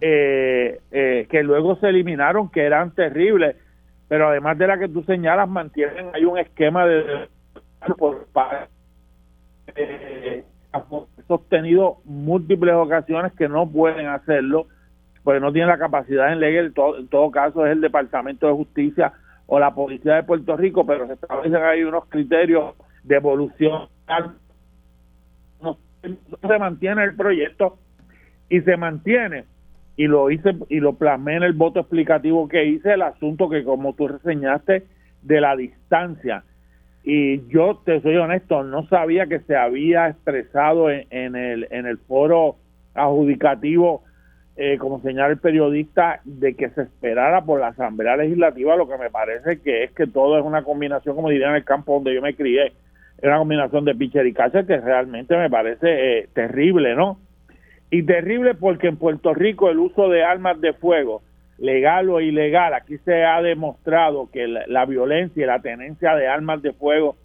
[0.00, 3.56] eh, eh, que luego se eliminaron que eran terribles,
[4.12, 7.30] pero además de la que tú señalas mantienen hay un esquema de
[7.96, 8.26] por
[9.74, 10.44] eh,
[11.26, 14.66] sostenido múltiples ocasiones que no pueden hacerlo
[15.24, 18.52] porque no tienen la capacidad en ley, todo, en todo caso es el Departamento de
[18.52, 19.14] Justicia
[19.46, 23.88] o la Policía de Puerto Rico, pero se establecen ahí unos criterios de evolución.
[25.62, 27.78] No, se mantiene el proyecto
[28.50, 29.46] y se mantiene
[29.96, 33.64] y lo hice y lo plasmé en el voto explicativo que hice el asunto que
[33.64, 34.84] como tú reseñaste
[35.22, 36.44] de la distancia
[37.04, 41.98] y yo te soy honesto no sabía que se había expresado en, el en el
[41.98, 42.56] foro
[42.94, 44.02] adjudicativo
[44.54, 48.98] eh, como señala el periodista, de que se esperara por la Asamblea Legislativa, lo que
[48.98, 52.14] me parece que es que todo es una combinación, como diría en el campo donde
[52.14, 56.28] yo me crié, es una combinación de pitcher y catcher que realmente me parece eh,
[56.34, 57.18] terrible, ¿no?
[57.92, 61.20] Y terrible porque en Puerto Rico el uso de armas de fuego,
[61.58, 66.62] legal o ilegal, aquí se ha demostrado que la, violencia y la tenencia de armas
[66.62, 67.16] de fuego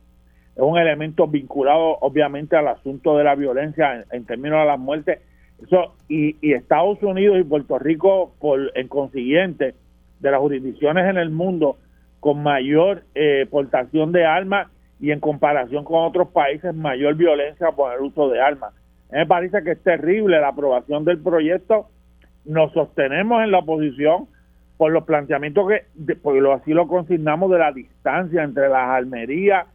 [0.58, 5.20] es un elemento vinculado obviamente al asunto de la violencia en, términos de las muertes
[5.64, 8.34] eso, y, Estados Unidos y Puerto Rico,
[8.76, 9.74] en consiguiente,
[10.20, 11.78] de las jurisdicciones en el mundo
[12.20, 14.68] con mayor eh, portación de armas
[15.00, 18.74] y en comparación con otros países, mayor violencia por el uso de armas.
[19.12, 21.88] Me parece que es terrible la aprobación del proyecto.
[22.46, 24.28] Nos sostenemos en la oposición
[24.78, 29.68] por los planteamientos que, porque lo, así lo consignamos de la distancia entre las almerías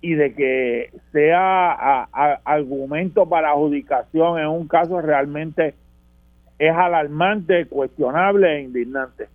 [0.00, 2.04] y de que sea
[2.44, 5.74] argumento para adjudicación en un caso realmente
[6.58, 9.28] es alarmante, cuestionable e indignante.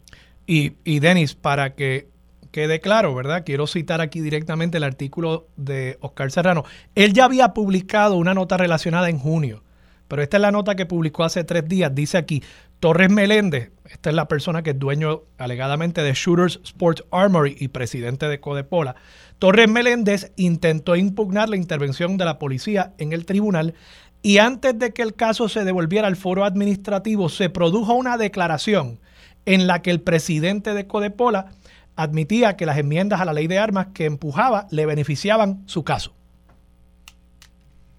[0.48, 2.08] Y, y Denis, para que
[2.52, 3.44] quede claro, ¿verdad?
[3.46, 6.64] Quiero citar aquí directamente el artículo de Oscar Serrano.
[6.96, 9.64] Él ya había publicado una nota relacionada en junio,
[10.08, 11.94] pero esta es la nota que publicó hace tres días.
[11.96, 12.44] Dice aquí,
[12.82, 17.68] Torres Meléndez, esta es la persona que es dueño alegadamente de Shooters Sports Armory y
[17.68, 18.96] presidente de Codepola,
[19.40, 23.76] Torres Meléndez intentó impugnar la intervención de la policía en el tribunal
[24.24, 29.00] y antes de que el caso se devolviera al foro administrativo se produjo una declaración
[29.46, 31.52] en la que el presidente de Codepola
[31.96, 36.14] admitía que las enmiendas a la ley de armas que empujaba le beneficiaban su caso.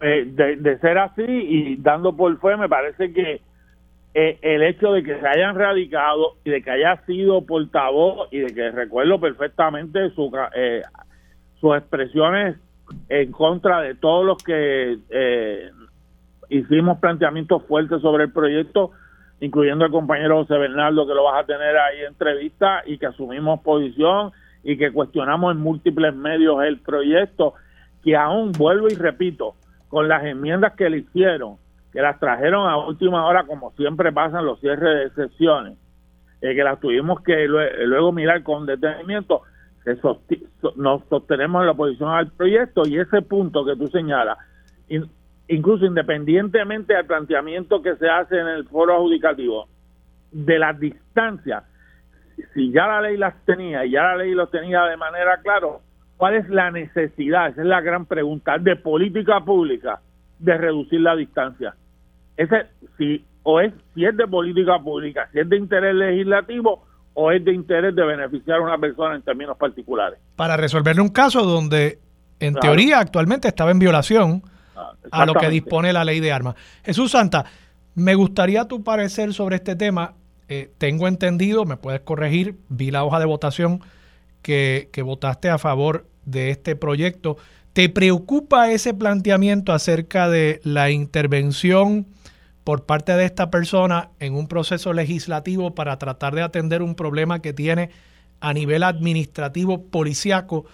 [0.01, 3.41] Eh, de, ser así y dando por fe, me parece que
[4.15, 8.41] eh, el hecho de que se hayan radicado y de que haya sido portavoz y
[8.41, 10.83] de que recuerdo perfectamente su eh,
[11.61, 12.57] sus expresiones
[13.09, 15.71] en contra de todos los que eh,
[16.49, 18.91] hicimos planteamientos fuertes sobre el proyecto,
[19.43, 23.07] incluyendo el compañero José Bernardo, que lo vas a tener ahí en entrevista, y que
[23.07, 24.31] asumimos posición
[24.63, 27.55] y que cuestionamos en múltiples medios el proyecto,
[28.05, 29.57] que aún vuelvo y repito,
[29.89, 31.57] con las enmiendas que le hicieron,
[31.93, 35.77] que las trajeron a última hora, como siempre pasan los cierres de sesiones,
[36.41, 39.43] eh, que las tuvimos que luego mirar con detenimiento,
[40.77, 44.39] nos sostenemos en la oposición al proyecto y ese punto que tú señalas,
[45.55, 49.69] incluso independientemente del planteamiento que se hace en el foro adjudicativo,
[50.31, 51.65] de las distancias,
[52.55, 55.69] si ya la ley las tenía y ya la ley los tenía de manera clara,
[56.17, 57.49] ¿cuál es la necesidad?
[57.49, 60.01] Esa es la gran pregunta de política pública
[60.39, 61.75] de reducir la distancia.
[62.37, 66.83] Ese, si, o es, si es de política pública, si es de interés legislativo
[67.13, 70.19] o es de interés de beneficiar a una persona en términos particulares.
[70.35, 71.99] Para resolverle un caso donde,
[72.41, 74.43] en teoría, actualmente estaba en violación
[75.11, 76.55] a lo que dispone la ley de armas.
[76.85, 77.45] Jesús Santa,
[77.95, 80.15] me gustaría tu parecer sobre este tema.
[80.49, 83.81] Eh, tengo entendido, me puedes corregir, vi la hoja de votación
[84.43, 87.37] que, que votaste a favor de este proyecto.
[87.73, 92.07] ¿Te preocupa ese planteamiento acerca de la intervención?
[92.65, 97.41] por parte de esta persona en un proceso legislativo para tratar de atender un problema
[97.41, 97.91] que tiene
[98.41, 100.65] a nivel administrativo policiaco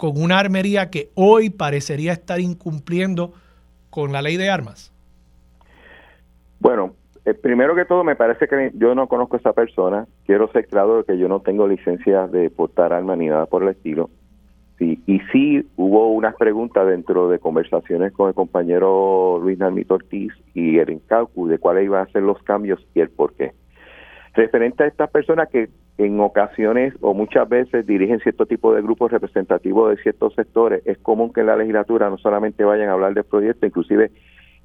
[0.00, 3.34] con una armería que hoy parecería estar incumpliendo
[3.90, 4.90] con la ley de armas?
[6.58, 6.94] Bueno,
[7.26, 10.06] eh, primero que todo me parece que yo no conozco a esa persona.
[10.24, 13.62] Quiero ser claro de que yo no tengo licencia de portar armas ni nada por
[13.62, 14.08] el estilo.
[14.78, 20.78] Y sí hubo unas preguntas dentro de conversaciones con el compañero Luis Nalmito Ortiz y
[20.78, 23.52] el Encaucu de cuáles iban a ser los cambios y el por qué.
[24.32, 25.68] Referente a estas personas que
[25.98, 30.98] en ocasiones o muchas veces dirigen cierto tipo de grupos representativos de ciertos sectores, es
[30.98, 34.10] común que en la legislatura no solamente vayan a hablar de proyectos, inclusive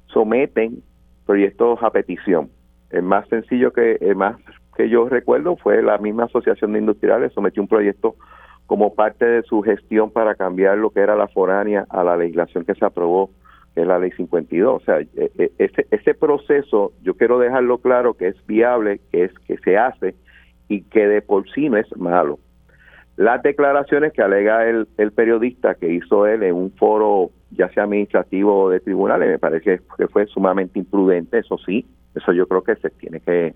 [0.06, 0.82] someten
[1.26, 2.48] proyectos a petición.
[2.90, 4.36] El más sencillo que el más
[4.76, 8.14] que yo recuerdo fue la misma Asociación de Industriales sometió un proyecto
[8.66, 12.64] como parte de su gestión para cambiar lo que era la foránea a la legislación
[12.64, 13.30] que se aprobó,
[13.74, 14.82] que es la ley 52.
[14.82, 19.24] O sea, e, e, ese, ese proceso yo quiero dejarlo claro que es viable, que
[19.24, 20.14] es que se hace
[20.68, 22.38] y que de por sí no es malo.
[23.16, 27.84] Las declaraciones que alega el, el periodista que hizo él en un foro, ya sea
[27.84, 32.62] administrativo o de tribunales, me parece que fue sumamente imprudente, eso sí, eso yo creo
[32.62, 33.54] que se tiene que,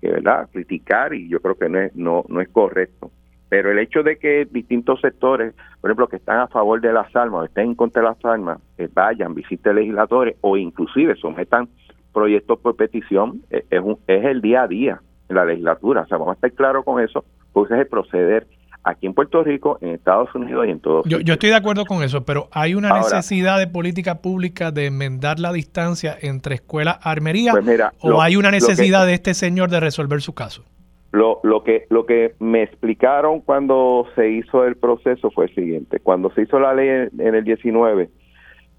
[0.00, 0.48] que ¿verdad?
[0.50, 3.10] criticar y yo creo que no es, no, no es correcto.
[3.50, 7.14] Pero el hecho de que distintos sectores, por ejemplo, que están a favor de las
[7.14, 11.68] armas o estén en contra de las armas, eh, vayan, visiten legisladores o inclusive sometan
[12.14, 16.02] proyectos por petición, eh, es, un, es el día a día en la legislatura.
[16.02, 18.46] O sea, vamos a estar claros con eso, porque es el proceder
[18.84, 21.02] aquí en Puerto Rico, en Estados Unidos y en todo.
[21.06, 24.86] Yo, yo estoy de acuerdo con eso, pero hay una necesidad de política pública de
[24.86, 29.70] enmendar la distancia entre escuela y armería pues o hay una necesidad de este señor
[29.70, 30.64] de resolver su caso.
[31.12, 36.00] Lo, lo, que, lo que me explicaron cuando se hizo el proceso fue el siguiente.
[36.00, 38.10] Cuando se hizo la ley en, el 19,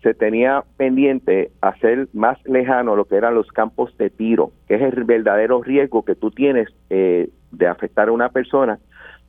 [0.05, 4.81] se tenía pendiente hacer más lejano lo que eran los campos de tiro, que es
[4.83, 8.77] el verdadero riesgo que tú tienes eh, de afectar a una persona,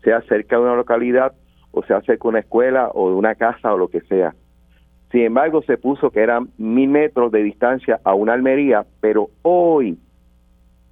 [0.05, 1.33] sea cerca de una localidad
[1.71, 4.35] o sea cerca de una escuela o de una casa o lo que sea.
[5.13, 9.99] Sin embargo, se puso que eran mil metros de distancia a una almería, pero hoy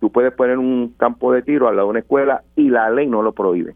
[0.01, 3.07] tú puedes poner un campo de tiro al lado de una escuela y la ley
[3.07, 3.75] no lo prohíbe.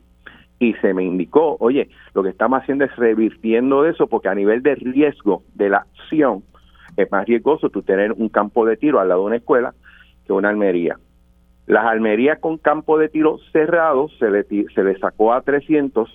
[0.60, 4.62] Y se me indicó, oye, lo que estamos haciendo es revirtiendo eso porque a nivel
[4.62, 6.42] de riesgo de la acción
[6.96, 9.74] es más riesgoso tú tener un campo de tiro al lado de una escuela
[10.26, 10.98] que una almería.
[11.66, 16.10] Las almerías con campo de tiro cerrado se le, se le sacó a 300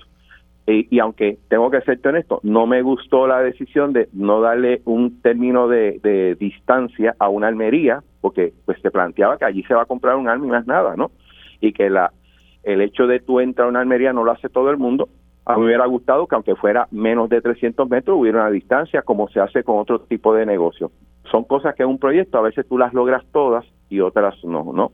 [0.65, 5.21] y, aunque tengo que ser honesto, no me gustó la decisión de no darle un
[5.21, 9.81] término de, de distancia a una almería porque pues se planteaba que allí se va
[9.83, 11.11] a comprar un arma y más nada, ¿no?
[11.59, 12.11] Y que la
[12.63, 15.09] el hecho de tú entrar a una almería no lo hace todo el mundo.
[15.45, 19.01] A mí me hubiera gustado que aunque fuera menos de 300 metros hubiera una distancia
[19.01, 20.91] como se hace con otro tipo de negocio.
[21.29, 24.71] Son cosas que en un proyecto a veces tú las logras todas y otras no,
[24.73, 24.93] ¿no?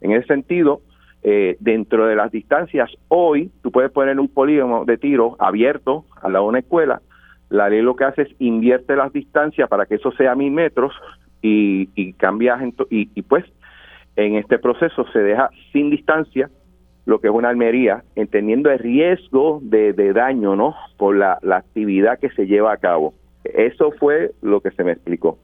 [0.00, 0.80] En ese sentido,
[1.22, 6.32] eh, dentro de las distancias, hoy tú puedes poner un polígono de tiro abierto al
[6.32, 7.00] lado de una escuela.
[7.48, 10.92] La ley lo que hace es invierte las distancias para que eso sea mil metros
[11.42, 12.58] y, y cambia
[12.90, 13.44] y, y pues
[14.16, 16.50] en este proceso se deja sin distancia
[17.06, 20.74] lo que es una almería, entendiendo el riesgo de, daño, ¿no?
[20.98, 23.14] Por la, la, actividad que se lleva a cabo.
[23.44, 25.38] Eso fue lo que se me explicó.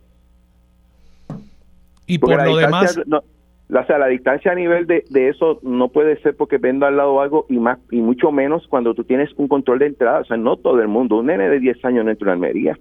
[2.06, 3.00] Y por lo demás...
[3.08, 6.96] o sea, la distancia a nivel de, de, eso no puede ser porque vendo al
[6.96, 10.20] lado algo y más y mucho menos cuando tú tienes un control de entrada.
[10.20, 12.48] O sea, no todo el mundo, un nene de 10 años no entra en una
[12.48, 12.78] almería.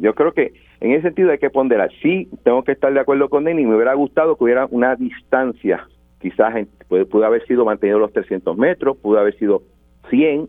[0.00, 1.90] yo creo que en ese sentido hay que ponderar.
[2.02, 5.86] Sí, tengo que estar de acuerdo con Denis, me hubiera gustado que hubiera una distancia,
[6.24, 6.54] quizás
[6.88, 9.62] puede, pudo haber sido mantenido los 300 metros, pudo haber sido
[10.08, 10.48] 100,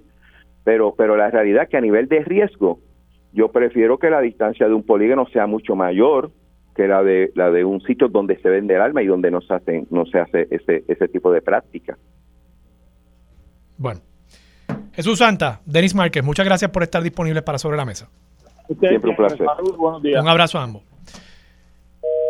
[0.64, 2.80] pero, pero la realidad es que a nivel de riesgo,
[3.34, 6.32] yo prefiero que la distancia de un polígono sea mucho mayor
[6.78, 9.42] que la de la de un sitio donde se vende el arma y donde no
[9.42, 11.98] se hace, no se hace ese, ese tipo de práctica.
[13.78, 14.00] Bueno.
[14.94, 18.10] Jesús Santa, Denis Márquez, muchas gracias por estar disponible para Sobre la Mesa.
[18.80, 19.46] Siempre un placer.
[20.22, 20.84] Un abrazo a ambos.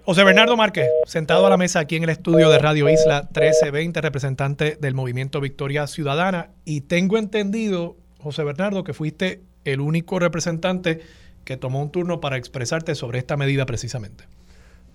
[0.06, 4.01] José Bernardo Márquez, sentado a la mesa aquí en el estudio de Radio Isla 1320,
[4.01, 6.51] representante del movimiento Victoria Ciudadana.
[6.64, 11.01] Y tengo entendido, José Bernardo, que fuiste el único representante
[11.43, 14.26] que tomó un turno para expresarte sobre esta medida precisamente.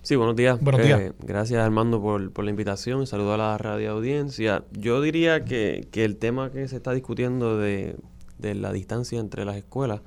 [0.01, 0.61] Sí, buenos días.
[0.61, 1.01] Buenos días.
[1.01, 3.05] Eh, gracias Armando por, por, la invitación.
[3.05, 4.63] Saludo a la radio audiencia.
[4.71, 7.97] Yo diría que, que el tema que se está discutiendo de,
[8.37, 9.99] de la distancia entre las escuelas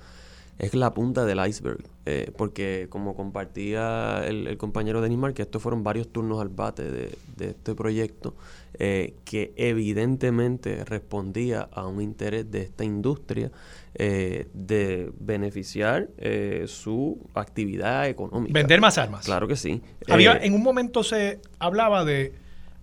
[0.59, 1.85] es la punta del iceberg.
[2.07, 7.17] Eh, porque como compartía el, compañero Denis que estos fueron varios turnos al bate de,
[7.41, 8.35] este proyecto,
[8.79, 13.51] eh, que evidentemente respondía a un interés de esta industria
[13.95, 16.09] eh, de beneficiar
[16.67, 18.53] su actividad económica.
[18.53, 19.25] Vender más armas.
[19.25, 19.81] Claro que sí.
[20.09, 22.35] Había, en un momento se hablaba de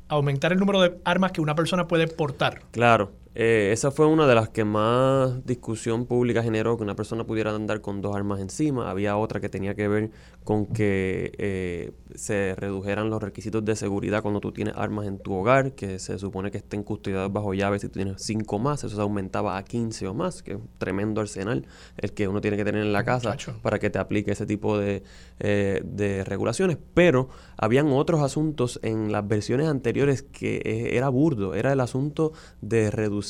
[0.08, 2.64] aumentar el número de armas que una persona puede portar.
[2.72, 3.21] Claro.
[3.34, 7.56] Eh, esa fue una de las que más discusión pública generó que una persona pudiera
[7.56, 8.90] andar con dos armas encima.
[8.90, 10.12] Había otra que tenía que ver
[10.44, 15.34] con que eh, se redujeran los requisitos de seguridad cuando tú tienes armas en tu
[15.34, 18.96] hogar, que se supone que estén custodiadas bajo llave si tú tienes cinco más, eso
[18.96, 21.66] se aumentaba a 15 o más, que es un tremendo arsenal
[21.98, 24.78] el que uno tiene que tener en la casa para que te aplique ese tipo
[24.78, 25.04] de,
[25.40, 26.78] eh, de regulaciones.
[26.94, 32.92] Pero habían otros asuntos en las versiones anteriores que era burdo, era el asunto de
[32.92, 33.21] reducir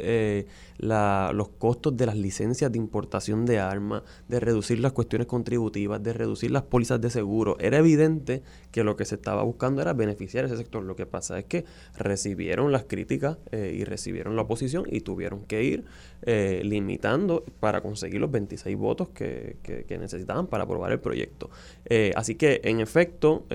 [0.00, 0.46] eh,
[0.78, 6.12] los costos de las licencias de importación de armas, de reducir las cuestiones contributivas, de
[6.12, 7.56] reducir las pólizas de seguro.
[7.58, 10.82] Era evidente que lo que se estaba buscando era beneficiar ese sector.
[10.84, 11.64] Lo que pasa es que
[11.96, 15.84] recibieron las críticas eh, y recibieron la oposición y tuvieron que ir
[16.22, 21.50] eh, limitando para conseguir los 26 votos que, que, necesitaban para aprobar el proyecto.
[21.86, 23.46] Eh, así que, en efecto,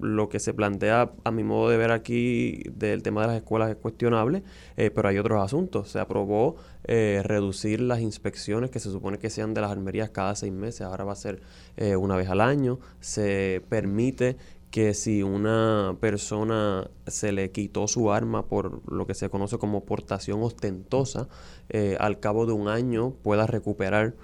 [0.00, 3.70] lo que se plantea, a mi modo de ver aquí, del tema de las escuelas
[3.70, 4.42] es cuestionable,
[4.76, 5.88] pero hay otros asuntos.
[5.88, 6.56] Se aprobó
[6.88, 10.82] eh, reducir las inspecciones que se supone que sean de las armerías cada seis meses,
[10.82, 11.42] ahora va a ser
[11.76, 12.78] eh, una vez al año.
[13.00, 14.36] Se permite
[14.70, 19.84] que si una persona se le quitó su arma por lo que se conoce como
[19.84, 21.28] portación ostentosa,
[21.70, 24.14] eh, al cabo de un año pueda recuperar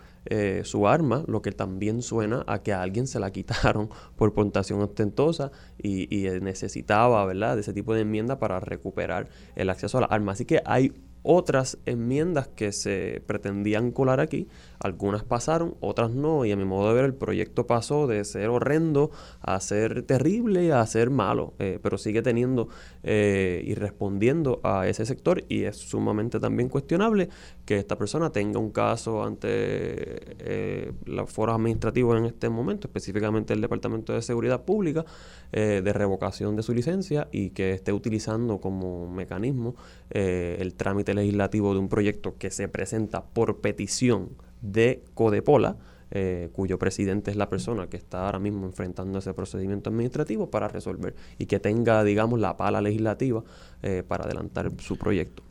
[0.62, 4.80] su arma, lo que también suena a que a alguien se la quitaron por portación
[4.80, 10.02] ostentosa y, y necesitaba, ¿verdad?, de ese tipo de enmienda para recuperar el acceso a
[10.02, 10.30] la arma.
[10.30, 10.92] Así que hay
[11.22, 14.48] otras enmiendas que se pretendían colar aquí.
[14.78, 18.48] Algunas pasaron, otras no, y a mi modo de ver el proyecto pasó de ser
[18.48, 19.10] horrendo
[19.40, 22.68] a ser terrible a ser malo, eh, pero sigue teniendo
[23.02, 27.28] eh, y respondiendo a ese sector y es sumamente también cuestionable
[27.64, 33.52] que esta persona tenga un caso ante eh, los foros administrativos en este momento, específicamente
[33.52, 35.04] el Departamento de Seguridad Pública,
[35.52, 39.74] de revocación de su licencia y que esté utilizando como mecanismo
[40.08, 45.76] el trámite legislativo de un proyecto que se presenta por petición de Codepola,
[46.10, 50.68] eh, cuyo presidente es la persona que está ahora mismo enfrentando ese procedimiento administrativo para
[50.68, 53.42] resolver y que tenga, digamos, la pala legislativa
[53.82, 55.42] eh, para adelantar su proyecto.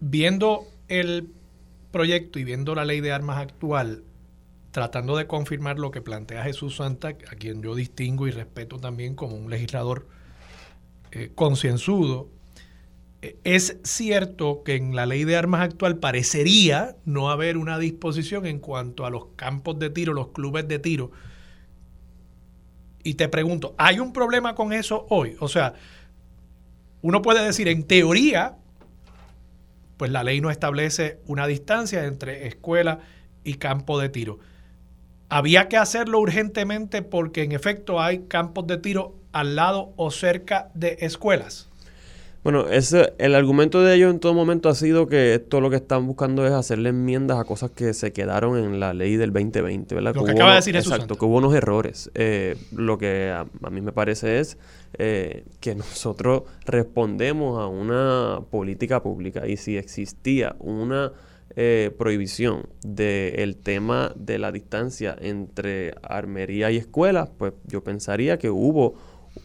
[0.00, 1.30] Viendo el
[1.92, 4.02] proyecto y viendo la ley de armas actual,
[4.72, 9.14] tratando de confirmar lo que plantea Jesús Santa, a quien yo distingo y respeto también
[9.14, 10.06] como un legislador
[11.10, 12.28] eh, concienzudo,
[13.20, 18.60] es cierto que en la ley de armas actual parecería no haber una disposición en
[18.60, 21.10] cuanto a los campos de tiro, los clubes de tiro.
[23.02, 25.36] Y te pregunto, ¿hay un problema con eso hoy?
[25.40, 25.74] O sea,
[27.02, 28.56] uno puede decir, en teoría,
[29.96, 33.00] pues la ley no establece una distancia entre escuela
[33.42, 34.38] y campo de tiro.
[35.28, 40.70] Había que hacerlo urgentemente porque en efecto hay campos de tiro al lado o cerca
[40.74, 41.67] de escuelas.
[42.44, 45.76] Bueno, ese, el argumento de ellos en todo momento ha sido que esto lo que
[45.76, 49.94] están buscando es hacerle enmiendas a cosas que se quedaron en la ley del 2020,
[49.94, 50.14] ¿verdad?
[50.14, 52.10] Lo que, acaba de decir Exacto, que hubo unos errores.
[52.14, 54.56] Eh, lo que a, mí me parece es
[54.98, 61.12] eh, que nosotros respondemos a una política pública y si existía una
[61.56, 68.48] eh, prohibición del tema de la distancia entre armería y escuela, pues yo pensaría que
[68.48, 68.94] hubo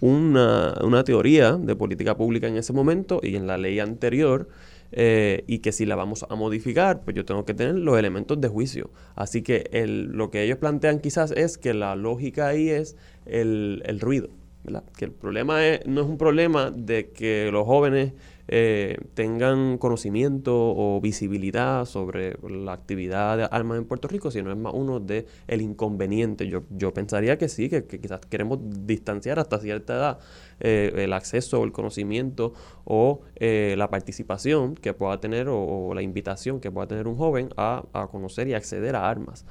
[0.01, 4.47] una, una, teoría de política pública en ese momento y en la ley anterior
[4.91, 8.39] eh, y que si la vamos a modificar, pues yo tengo que tener los elementos
[8.39, 8.91] de juicio.
[9.15, 13.81] Así que el, lo que ellos plantean quizás es que la lógica ahí es el,
[13.85, 14.29] el ruido,
[14.63, 14.83] ¿verdad?
[14.95, 18.13] Que el problema es, no es un problema de que los jóvenes
[18.47, 24.57] eh, tengan conocimiento o visibilidad sobre la actividad de armas en Puerto Rico, sino es
[24.57, 26.47] más uno de el inconveniente.
[26.47, 30.19] Yo, yo pensaría que sí, que, quizás queremos distanciar hasta cierta edad
[30.59, 36.01] eh, el acceso o el conocimiento o eh, la participación que pueda tener o, la
[36.01, 39.45] invitación que pueda tener un joven a, a conocer y acceder a armas.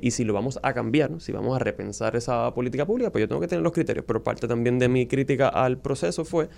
[0.00, 3.28] y si lo vamos a cambiar, si vamos a repensar esa política pública, pues yo
[3.28, 4.04] tengo que tener los criterios.
[4.06, 6.48] Pero parte también de mi crítica al proceso fue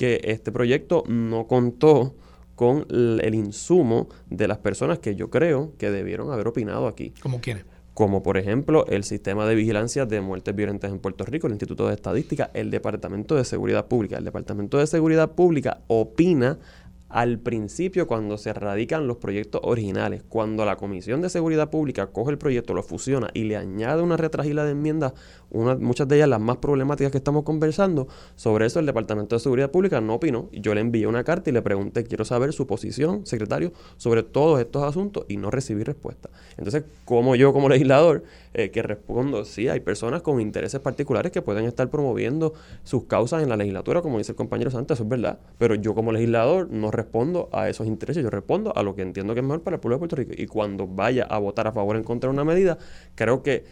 [0.00, 2.14] que este proyecto no contó
[2.54, 7.12] con el insumo de las personas que yo creo que debieron haber opinado aquí.
[7.20, 7.66] ¿Como quiénes?
[7.92, 11.86] Como por ejemplo el sistema de vigilancia de muertes violentas en Puerto Rico, el Instituto
[11.86, 14.16] de Estadística, el Departamento de Seguridad Pública.
[14.16, 16.58] El Departamento de Seguridad Pública opina
[17.10, 22.30] al principio cuando se radican los proyectos originales, cuando la Comisión de Seguridad Pública coge
[22.30, 25.12] el proyecto, lo fusiona y le añade una retragila de enmiendas,
[25.50, 28.06] muchas de ellas las más problemáticas que estamos conversando,
[28.36, 30.48] sobre eso el Departamento de Seguridad Pública no opinó.
[30.52, 34.60] Yo le envié una carta y le pregunté, quiero saber su posición, secretario, sobre todos
[34.60, 36.29] estos asuntos y no recibí respuesta.
[36.60, 41.40] Entonces, como yo como legislador, eh, que respondo, sí, hay personas con intereses particulares que
[41.40, 42.52] pueden estar promoviendo
[42.84, 45.94] sus causas en la legislatura, como dice el compañero Santos, eso es verdad, pero yo
[45.94, 49.46] como legislador no respondo a esos intereses, yo respondo a lo que entiendo que es
[49.46, 50.32] mejor para el pueblo de Puerto Rico.
[50.36, 52.76] Y cuando vaya a votar a favor o en contra de una medida,
[53.14, 53.64] creo que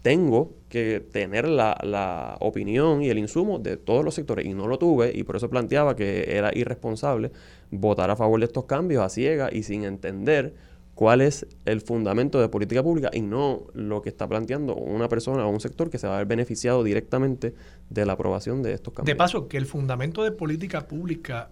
[0.00, 4.46] tengo que tener la, la, opinión y el insumo de todos los sectores.
[4.46, 7.30] Y no lo tuve y por eso planteaba que era irresponsable
[7.70, 10.54] votar a favor de estos cambios a ciega y sin entender
[10.94, 15.46] cuál es el fundamento de política pública y no lo que está planteando una persona
[15.46, 17.54] o un sector que se va a ver beneficiado directamente
[17.88, 19.12] de la aprobación de estos cambios.
[19.12, 21.50] De paso, que el fundamento de política pública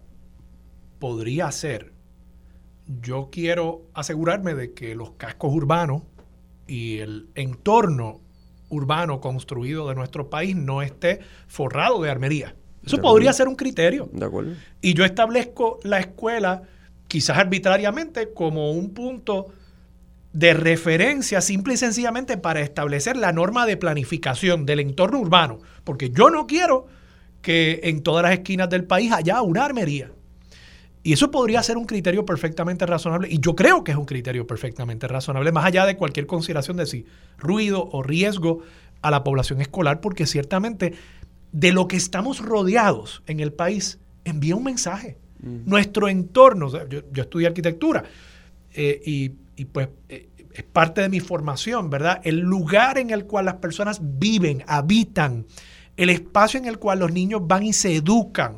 [0.98, 1.92] podría ser,
[3.00, 6.02] yo quiero asegurarme de que los cascos urbanos
[6.66, 8.20] y el entorno
[8.68, 12.54] urbano construido de nuestro país no esté forrado de armería.
[12.84, 14.08] Eso podría ser un criterio.
[14.12, 14.52] De acuerdo.
[14.80, 16.62] Y yo establezco la escuela,
[17.10, 19.48] quizás arbitrariamente, como un punto
[20.32, 25.58] de referencia simple y sencillamente para establecer la norma de planificación del entorno urbano.
[25.82, 26.86] Porque yo no quiero
[27.42, 30.12] que en todas las esquinas del país haya una armería.
[31.02, 34.46] Y eso podría ser un criterio perfectamente razonable, y yo creo que es un criterio
[34.46, 37.06] perfectamente razonable, más allá de cualquier consideración de si
[37.38, 38.60] ruido o riesgo
[39.02, 40.92] a la población escolar, porque ciertamente
[41.52, 45.16] de lo que estamos rodeados en el país envía un mensaje.
[45.42, 48.04] Nuestro entorno, yo, estudié arquitectura
[48.72, 52.20] eh, y, pues eh, es parte de mi formación, ¿verdad?
[52.24, 55.46] El lugar en el cual las personas viven, habitan,
[55.96, 58.56] el espacio en el cual los niños van y se educan,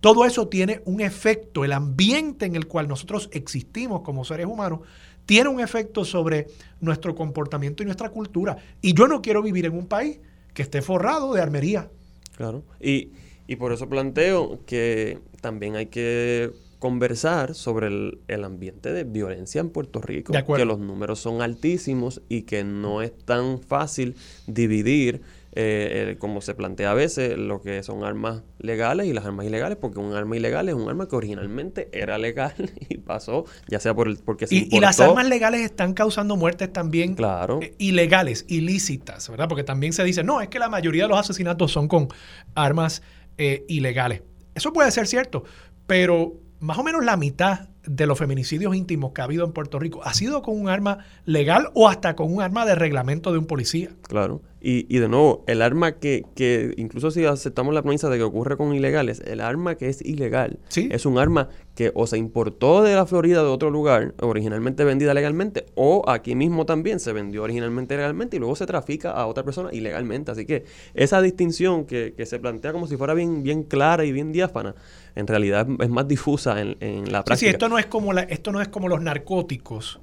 [0.00, 4.80] todo eso tiene un efecto, el ambiente en el cual nosotros existimos como seres humanos
[5.24, 6.46] tiene un efecto sobre
[6.80, 8.56] nuestro comportamiento y nuestra cultura.
[8.80, 10.20] Y yo no quiero vivir en un país
[10.54, 11.90] que esté forrado de armería.
[12.36, 12.62] Claro.
[12.80, 13.10] Y,
[13.54, 20.00] por eso planteo que también hay que conversar sobre el, ambiente de violencia en Puerto
[20.00, 24.16] Rico, que los números son altísimos y que no es tan fácil
[24.48, 25.22] dividir
[25.58, 29.78] eh, como se plantea a veces, lo que son armas legales y las armas ilegales,
[29.80, 32.52] porque un arma ilegal es un arma que originalmente era legal
[32.90, 36.36] y pasó, ya sea por el, porque se y, y las armas legales están causando
[36.36, 37.60] muertes también claro.
[37.62, 39.48] Eh, ilegales, ilícitas, ¿verdad?
[39.48, 42.08] Porque también se dice, no, es que la mayoría de los asesinatos son con
[42.54, 43.02] armas
[43.38, 44.22] eh, ilegales.
[44.54, 45.44] Eso puede ser cierto,
[45.86, 49.78] pero más o menos la mitad de los feminicidios íntimos que ha habido en Puerto
[49.78, 53.38] Rico ha sido con un arma legal o hasta con un arma de reglamento de
[53.38, 53.90] un policía.
[54.02, 54.42] Claro.
[54.60, 58.24] Y, y de nuevo, el arma que, que, incluso si aceptamos la premisa de que
[58.24, 62.82] ocurre con ilegales, el arma que es ilegal es un arma que o se importó
[62.82, 67.44] de la Florida de otro lugar, originalmente vendida legalmente, o aquí mismo también se vendió
[67.44, 70.32] originalmente legalmente y luego se trafica a otra persona ilegalmente.
[70.32, 70.64] Así que
[70.94, 74.74] esa distinción que, que se plantea como si fuera bien, bien clara y bien diáfana,
[75.14, 77.36] en realidad es más difusa en, en la práctica.
[77.36, 80.00] Sí, esto no es como la, esto no es como los narcóticos,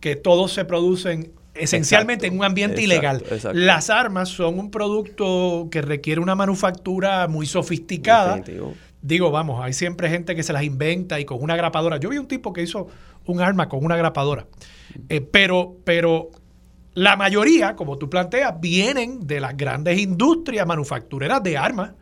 [0.00, 3.22] que todos se producen esencialmente en un ambiente ilegal.
[3.52, 8.42] Las armas son un producto que requiere una manufactura muy sofisticada.
[9.00, 11.98] Digo, vamos, hay siempre gente que se las inventa y con una grapadora.
[11.98, 12.88] Yo vi un tipo que hizo
[13.26, 14.46] un arma con una grapadora.
[15.08, 16.30] Eh, pero, pero
[16.94, 21.92] la mayoría, como tú planteas, vienen de las grandes industrias manufactureras de armas,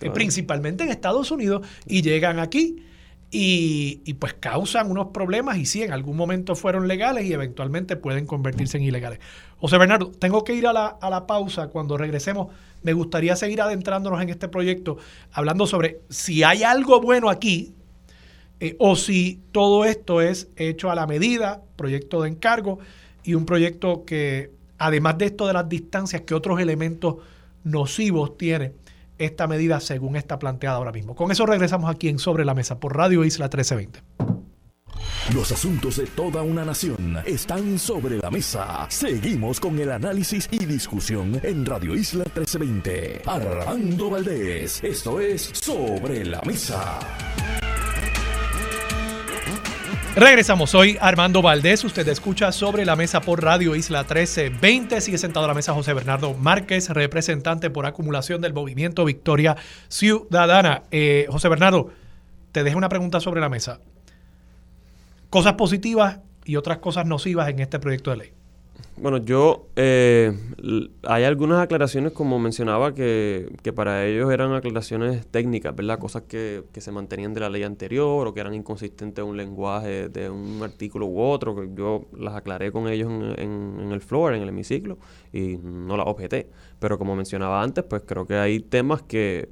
[0.00, 2.84] eh, principalmente en Estados Unidos, y llegan aquí
[3.32, 8.26] y, pues causan unos problemas y sí, en algún momento fueron legales y eventualmente pueden
[8.26, 9.20] convertirse en ilegales.
[9.58, 11.68] José Bernardo, tengo que ir a la, a la pausa.
[11.68, 12.48] Cuando regresemos,
[12.82, 14.98] me gustaría seguir adentrándonos en este proyecto,
[15.32, 17.72] hablando sobre si hay algo bueno aquí
[18.58, 22.78] eh, o si todo esto es hecho a la medida, proyecto de encargo
[23.22, 27.16] y un proyecto que, además de esto de las distancias, que otros elementos
[27.62, 28.72] nocivos tiene
[29.20, 31.14] esta medida según está planteada ahora mismo.
[31.14, 34.02] Con eso regresamos aquí en Sobre la Mesa por Radio Isla 1320.
[35.34, 38.86] Los asuntos de toda una nación están sobre la mesa.
[38.88, 43.22] Seguimos con el análisis y discusión en Radio Isla 1320.
[43.26, 46.98] Armando Valdés, esto es Sobre la Mesa.
[50.16, 55.44] Regresamos, soy Armando Valdés, usted escucha sobre la mesa por Radio Isla 1320, sigue sentado
[55.44, 59.56] a la mesa José Bernardo Márquez, representante por acumulación del movimiento Victoria
[59.88, 60.82] Ciudadana.
[60.90, 61.92] Eh, José Bernardo,
[62.50, 63.78] te dejo una pregunta sobre la mesa.
[65.30, 68.32] Cosas positivas y otras cosas nocivas en este proyecto de ley.
[68.96, 70.32] Bueno, yo, eh,
[71.04, 75.98] hay algunas aclaraciones, como mencionaba, que, que, para ellos eran aclaraciones técnicas, ¿verdad?
[75.98, 79.36] Cosas que, que, se mantenían de la ley anterior o que eran inconsistentes en un
[79.36, 84.00] lenguaje de un artículo u otro, que yo las aclaré con ellos en, en, el
[84.00, 84.98] floor, en el hemiciclo,
[85.32, 86.48] y no las objeté.
[86.78, 89.48] Pero como mencionaba antes, pues creo que hay temas que,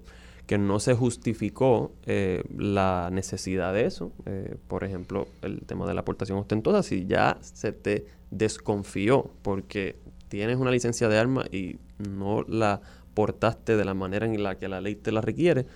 [0.49, 4.12] que no se justificó eh, la necesidad de eso.
[4.24, 9.97] Eh, por ejemplo, el tema de la aportación ostentosa, si ya se te desconfió porque
[10.29, 12.81] tienes una licencia de arma y no la
[13.14, 15.66] portaste de la manera en la que la ley te la requiere,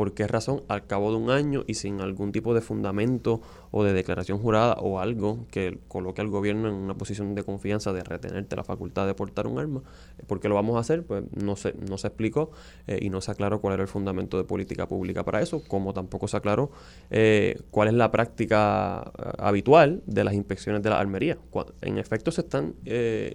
[0.00, 3.84] por qué razón al cabo de un año y sin algún tipo de fundamento o
[3.84, 8.02] de declaración jurada o algo que coloque al gobierno en una posición de confianza de
[8.02, 9.82] retenerte la facultad de portar un arma,
[10.16, 11.04] eh, ¿por qué lo vamos a hacer?
[11.04, 12.50] Pues no se, no se explicó
[12.86, 15.92] eh, y no se aclaró cuál era el fundamento de política pública para eso, como
[15.92, 16.70] tampoco se aclaró
[17.10, 19.00] eh, cuál es la práctica
[19.36, 21.36] habitual de las inspecciones de la armería.
[21.82, 22.74] En efecto se están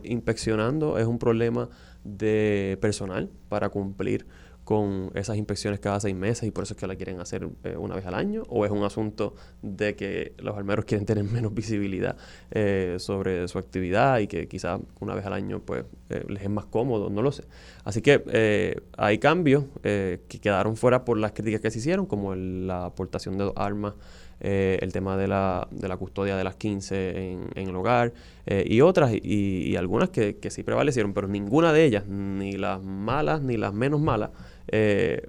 [0.02, 1.70] inspeccionando, es un problema
[2.04, 4.26] de personal para cumplir
[4.66, 7.78] con esas inspecciones cada seis meses y por eso es que la quieren hacer eh,
[7.78, 8.44] una vez al año?
[8.50, 12.18] ¿O es un asunto de que los armeros quieren tener menos visibilidad
[12.52, 16.50] eh, sobre su actividad y que quizás una vez al año pues eh, les es
[16.50, 17.12] más cómodo?
[17.12, 17.44] No lo sé.
[17.84, 22.86] Así que hay cambios que quedaron fuera por las críticas que se hicieron, como la
[22.86, 23.94] aportación de armas
[24.40, 28.14] el tema de la, de la custodia de las 15 en, el hogar
[28.48, 33.42] y otras, y, algunas que, que, sí prevalecieron, pero ninguna de ellas, ni las malas
[33.42, 34.32] ni las menos malas,
[34.68, 35.28] eh,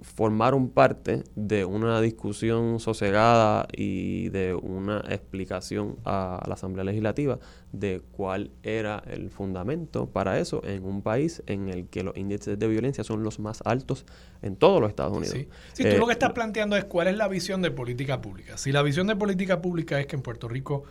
[0.00, 7.38] formaron parte de una discusión sosegada y de una explicación a la Asamblea Legislativa
[7.72, 12.58] de cuál era el fundamento para eso en un país en el que los índices
[12.58, 14.06] de violencia son los más altos
[14.40, 15.36] en todos los Estados Unidos.
[15.74, 18.56] Sí, tú lo que estás planteando es cuál es la visión de política pública.
[18.56, 20.84] Si la visión de política pública es que en Puerto Rico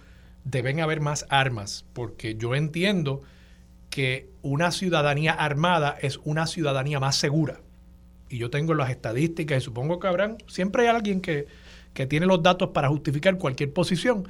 [0.44, 3.24] deben haber más armas, porque yo entiendo
[3.90, 7.62] que una ciudadanía armada es una ciudadanía más segura
[8.30, 11.48] y yo tengo las estadísticas y supongo que habrán, siempre hay alguien que,
[12.08, 14.28] tiene los datos para justificar cualquier posición,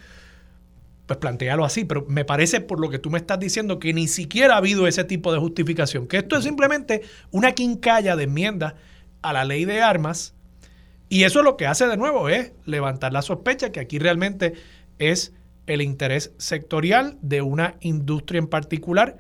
[1.06, 4.08] pues plantealo así, pero me parece por lo que tú me estás diciendo que ni
[4.08, 8.76] siquiera ha habido ese tipo de justificación, que esto es simplemente una quincalla de enmiendas
[9.22, 10.34] a la ley de armas
[11.10, 14.54] y eso lo que hace de nuevo es levantar la sospecha que aquí realmente
[14.98, 15.34] es
[15.66, 19.18] el interés sectorial de una industria en particular,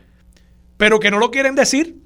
[0.78, 1.98] pero que no lo quieren decir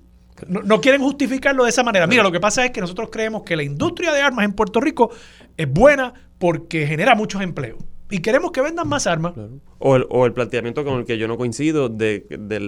[0.47, 2.07] no, quieren justificarlo de esa manera.
[2.07, 4.79] Mira, lo que pasa es que nosotros creemos que la industria de armas en Puerto
[4.79, 5.11] Rico
[5.57, 7.77] es buena porque genera muchos empleos.
[8.09, 9.33] Y queremos que vendan más armas.
[9.79, 12.25] O, el, o, el, planteamiento con el que yo no coincido de,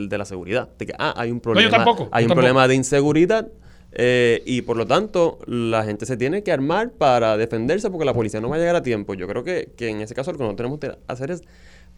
[0.10, 0.70] la seguridad.
[0.78, 1.86] De que, ah, hay un problema.
[2.12, 3.50] hay un problema de inseguridad.
[3.92, 8.14] Eh, y por lo tanto, la gente se tiene que armar para defenderse porque la
[8.14, 9.14] policía no va a llegar a tiempo.
[9.14, 11.44] Yo creo que, que en ese caso lo que no tenemos que hacer es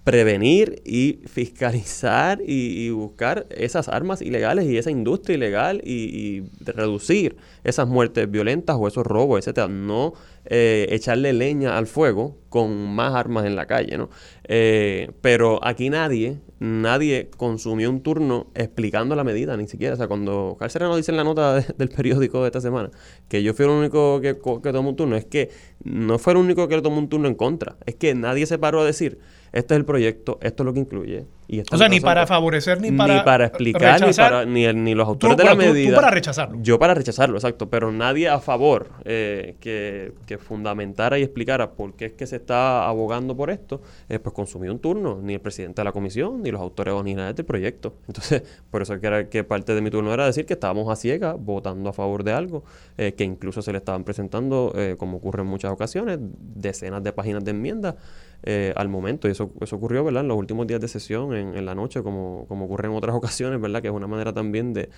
[0.05, 7.87] prevenir y fiscalizar y, buscar esas armas ilegales y esa industria ilegal y, reducir esas
[7.87, 9.67] muertes violentas o esos robos, etcétera.
[9.67, 10.13] No
[10.45, 14.11] eh, echarle leña al fuego con más armas en la calle, ¿no?
[14.43, 19.95] Eh, pero aquí nadie, nadie consumió un turno explicando la medida, ni siquiera.
[19.95, 22.91] O sea, cuando Carl dice en la nota del periódico de esta semana
[23.27, 25.49] que yo fui el único que, que tomó un turno, es que
[25.83, 27.75] no fue el único que tomó un turno en contra.
[27.87, 29.19] Es que nadie se paró a decir
[29.55, 31.25] este es el proyecto, esto es lo que incluye.
[31.47, 35.07] Y o sea, ni para favorecer, ni para, ni para explicar, ni, para, ni, los
[35.07, 35.91] autores de la medida.
[35.91, 36.57] Tú para rechazarlo.
[36.61, 37.69] Yo para rechazarlo, exacto.
[37.69, 42.37] Pero nadie a favor eh, que, que, fundamentara y explicara por qué es que se
[42.37, 45.19] está abogando por esto, eh, pues consumió un turno.
[45.21, 47.95] Ni el presidente de la comisión, ni los autores originales del proyecto.
[48.07, 50.97] Entonces, por eso que, era, que parte de mi turno era decir que estábamos a
[50.97, 52.65] ciegas votando a favor de algo
[52.97, 57.45] eh, que incluso se le estaban presentando, como ocurre en muchas ocasiones, decenas de páginas
[57.45, 57.95] de enmiendas
[58.43, 59.27] eh, al momento.
[59.27, 60.21] Y eso, eso ocurrió, ¿verdad?
[60.21, 63.15] En los últimos días de sesión, en, en la noche, como, como ocurre en otras
[63.15, 63.81] ocasiones, ¿verdad?
[63.81, 64.89] Que es una manera también de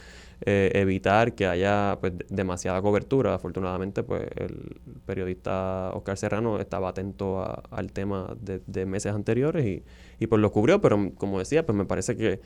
[0.41, 3.33] eh, evitar que haya pues, demasiada cobertura.
[3.33, 9.83] Afortunadamente, pues el periodista Oscar Serrano estaba atento al tema de, meses anteriores y,
[10.19, 12.39] y pues lo cubrió, pero como decía, pues me parece que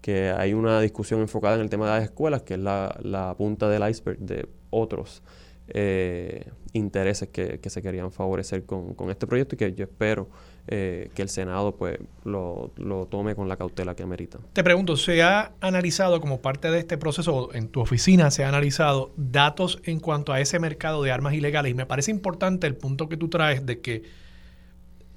[0.00, 3.34] que hay una discusión enfocada en el tema de las escuelas, que es la, la
[3.36, 5.22] punta del iceberg de otros
[5.70, 10.28] eh, intereses que, se querían favorecer con, este proyecto y que yo espero
[10.66, 12.72] eh, que el Senado pues lo,
[13.10, 14.38] tome con la cautela que amerita.
[14.52, 18.48] Te pregunto, ¿se ha analizado como parte de este proceso, en tu oficina se ha
[18.48, 21.72] analizado datos en cuanto a ese mercado de armas ilegales?
[21.72, 24.02] Y me parece importante el punto que tú traes de que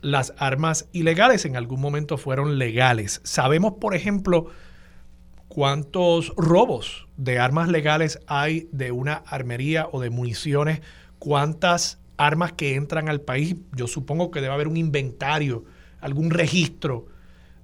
[0.01, 3.21] las armas ilegales en algún momento fueron legales.
[3.23, 4.47] Sabemos, por ejemplo,
[5.53, 10.79] cuántos robos de armas legales hay de una armería o de municiones,
[11.19, 13.57] cuántas armas que entran al país.
[13.75, 15.65] Yo supongo que debe haber un inventario,
[15.99, 17.07] algún registro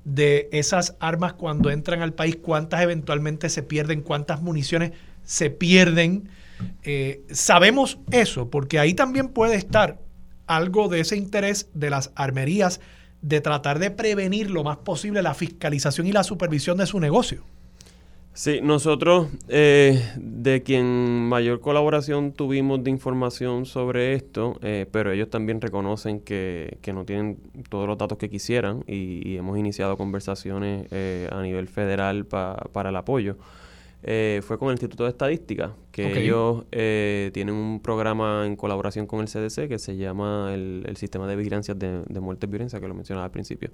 [0.03, 4.91] de esas armas cuando entran al país, cuántas eventualmente se pierden, cuántas municiones
[5.23, 6.27] se pierden.
[6.83, 9.97] Eh, sabemos eso, porque ahí también puede estar
[10.45, 12.81] algo de ese interés de las armerías
[13.21, 17.45] de tratar de prevenir lo más posible la fiscalización y la supervisión de su negocio.
[18.37, 25.31] Sí, nosotros eh, de quien mayor colaboración tuvimos de información sobre esto, eh, pero ellos
[25.31, 30.85] también reconocen que, que, no tienen todos los datos que quisieran y, hemos iniciado conversaciones
[30.91, 33.37] eh, a nivel federal para el apoyo.
[34.01, 39.27] Fue con el Instituto de Estadística, que ellos tienen un programa en colaboración con el
[39.27, 42.93] CDC que se llama el, Sistema de Vigilancia de, de Muertes y Violencia, que lo
[42.93, 43.71] mencionaba al principio.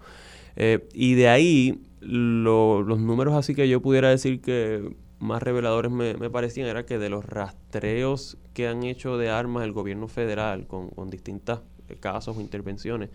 [0.93, 6.67] y de ahí los números así que yo pudiera decir que más reveladores me, parecían
[6.67, 11.09] era que de los rastreos que han hecho de armas el gobierno federal con, con
[11.09, 11.61] distintos
[11.99, 13.09] casos o intervenciones,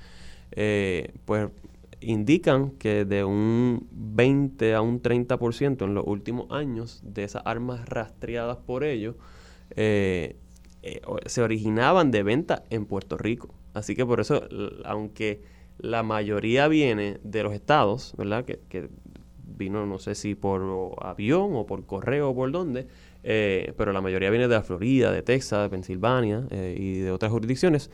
[0.53, 1.49] eh, pues
[2.01, 7.89] indican que de un 20 a un 30% en los últimos años de esas armas
[7.89, 9.17] rastreadas por ellos
[9.77, 10.37] eh,
[10.83, 13.55] eh, se originaban de venta en Puerto Rico.
[13.75, 14.43] Así que por eso,
[14.85, 15.43] aunque
[15.79, 18.45] la mayoría viene de los estados, ¿verdad?
[18.45, 18.89] Que, que
[19.59, 20.63] vino, no sé si por
[21.03, 22.87] avión o por correo o por dónde,
[23.25, 27.11] eh, pero la mayoría viene de la Florida, de Texas, de Pensilvania eh, y de
[27.11, 27.91] otras jurisdicciones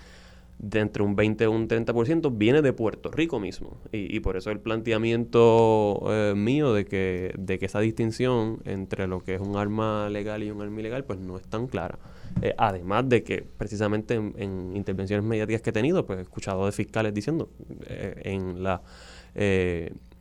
[0.58, 3.78] de entre un 20 y un 30% viene de Puerto Rico mismo.
[3.92, 9.20] Y, por eso el planteamiento eh, mío de que, de que esa distinción entre lo
[9.20, 11.98] que es un arma legal y un arma ilegal, pues no es tan clara.
[12.42, 16.72] Eh, además de que precisamente en, intervenciones mediáticas que he tenido, pues he escuchado de
[16.72, 17.50] fiscales diciendo
[17.86, 18.82] eh, en la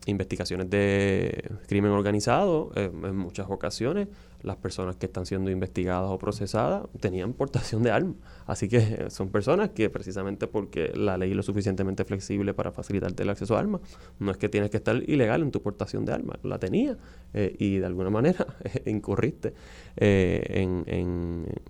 [0.05, 4.07] investigaciones de crimen organizado, en muchas ocasiones
[4.43, 8.15] las personas que están siendo investigadas o procesadas tenían portación de armas.
[8.45, 12.71] Así que eh, son personas que precisamente porque la ley es lo suficientemente flexible para
[12.71, 13.81] facilitarte el acceso a armas,
[14.19, 16.97] no es que tienes que estar ilegal en tu portación de armas, la tenía
[17.33, 18.45] eh, y de alguna manera
[18.85, 19.53] incurriste
[19.95, 20.83] eh, en,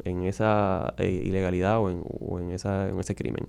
[0.04, 2.04] en, esa ilegalidad o en,
[2.44, 3.46] en, esa, en ese crimen.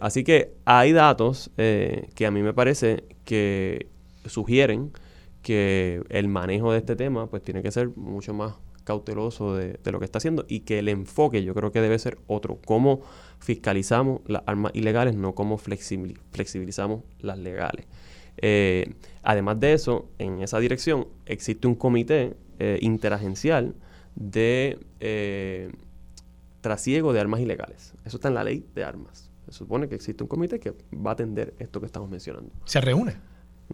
[0.00, 3.88] así que hay datos que a mí me parece que
[4.26, 4.92] sugieren
[5.48, 8.52] que el manejo de este tema pues tiene que ser mucho más
[8.84, 12.18] cauteloso de, lo que está haciendo y que el enfoque yo creo que debe ser
[12.26, 13.00] otro, cómo
[13.38, 17.86] fiscalizamos las armas ilegales, no cómo flexibilizamos las legales.
[18.36, 18.92] Eh,
[19.22, 23.74] además de eso, en esa dirección existe un comité eh, interagencial
[24.16, 25.72] de eh,
[26.60, 27.94] trasiego de armas ilegales.
[28.04, 29.30] Eso está en la ley de armas.
[29.46, 32.50] Se supone que existe un comité que va a atender esto que estamos mencionando.
[32.66, 33.16] ¿Se reúne?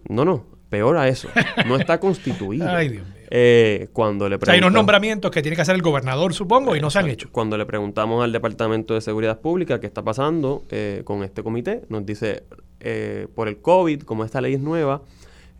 [0.09, 0.45] No, no,
[0.75, 1.29] peor a eso.
[1.65, 2.67] No está constituido.
[2.69, 3.15] Ay, Dios mío.
[3.31, 6.75] Eh, cuando le o sea, hay unos nombramientos que tiene que hacer el gobernador, supongo,
[6.75, 7.29] y no se han hecho.
[7.31, 11.81] Cuando le preguntamos al Departamento de Seguridad Pública qué está pasando eh, con este comité,
[11.89, 12.43] nos dice,
[12.81, 15.01] eh, por el COVID, como esta ley es nueva,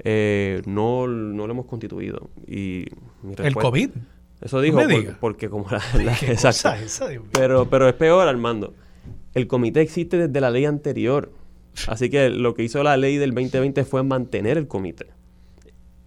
[0.04, 2.30] no, lo hemos constituido.
[2.46, 2.86] Y
[3.38, 3.90] ¿El COVID?
[4.42, 4.80] Eso dijo,
[5.20, 5.82] porque como la...
[7.32, 8.74] pero, pero es peor, Armando.
[9.34, 11.32] El comité existe desde la ley anterior.
[11.88, 15.08] Así que lo que hizo la ley del 2020 fue mantener el comité.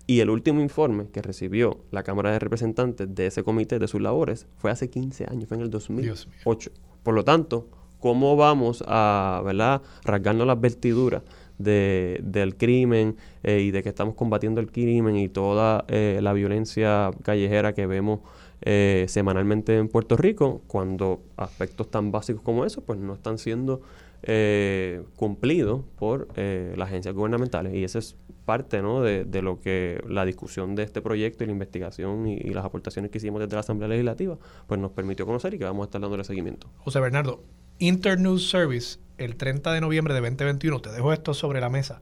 [0.06, 4.00] Y el último informe que recibió la Cámara de Representantes de ese comité, de sus
[4.00, 6.70] labores, fue hace 15 años, fue en el 2008.
[7.02, 7.68] Por lo tanto,
[8.00, 9.82] ¿cómo vamos a ¿verdad?
[10.04, 11.22] rasgarnos las vestiduras
[11.58, 16.32] de, del crimen eh, y de que estamos combatiendo el crimen y toda eh, la
[16.32, 18.20] violencia callejera que vemos
[18.62, 23.82] eh, semanalmente en Puerto Rico, cuando aspectos tan básicos como eso, pues no están siendo
[24.22, 27.74] eh, cumplido por eh, las agencias gubernamentales.
[27.74, 29.02] Y esa es parte ¿no?
[29.02, 33.18] de, lo que la discusión de este proyecto y la investigación y, las aportaciones que
[33.18, 36.24] hicimos desde la Asamblea Legislativa pues nos permitió conocer y que vamos a estar dándole
[36.24, 36.70] seguimiento.
[36.78, 37.44] José Bernardo,
[37.78, 42.00] Internews Service, el 30 de noviembre de 2021, te dejo esto sobre la mesa.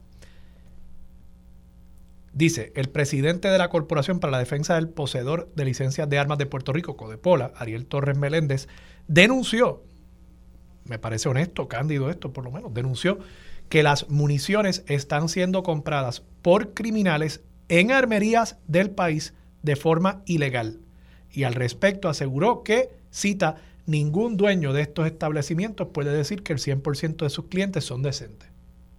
[2.33, 6.39] Dice, el presidente de la Corporación para la Defensa del Poseedor de Licencias de Armas
[6.39, 8.69] de Puerto Rico, Codepola, Ariel Torres Meléndez,
[9.09, 9.83] denunció
[10.89, 13.19] me parece honesto, cándido esto por lo menos, denunció
[13.69, 20.79] que las municiones están siendo compradas por criminales en armerías del país de forma ilegal.
[21.33, 23.57] Y al respecto aseguró que, cita,
[23.87, 28.49] ningún dueño de estos establecimientos puede decir que el 100% de sus clientes son decentes.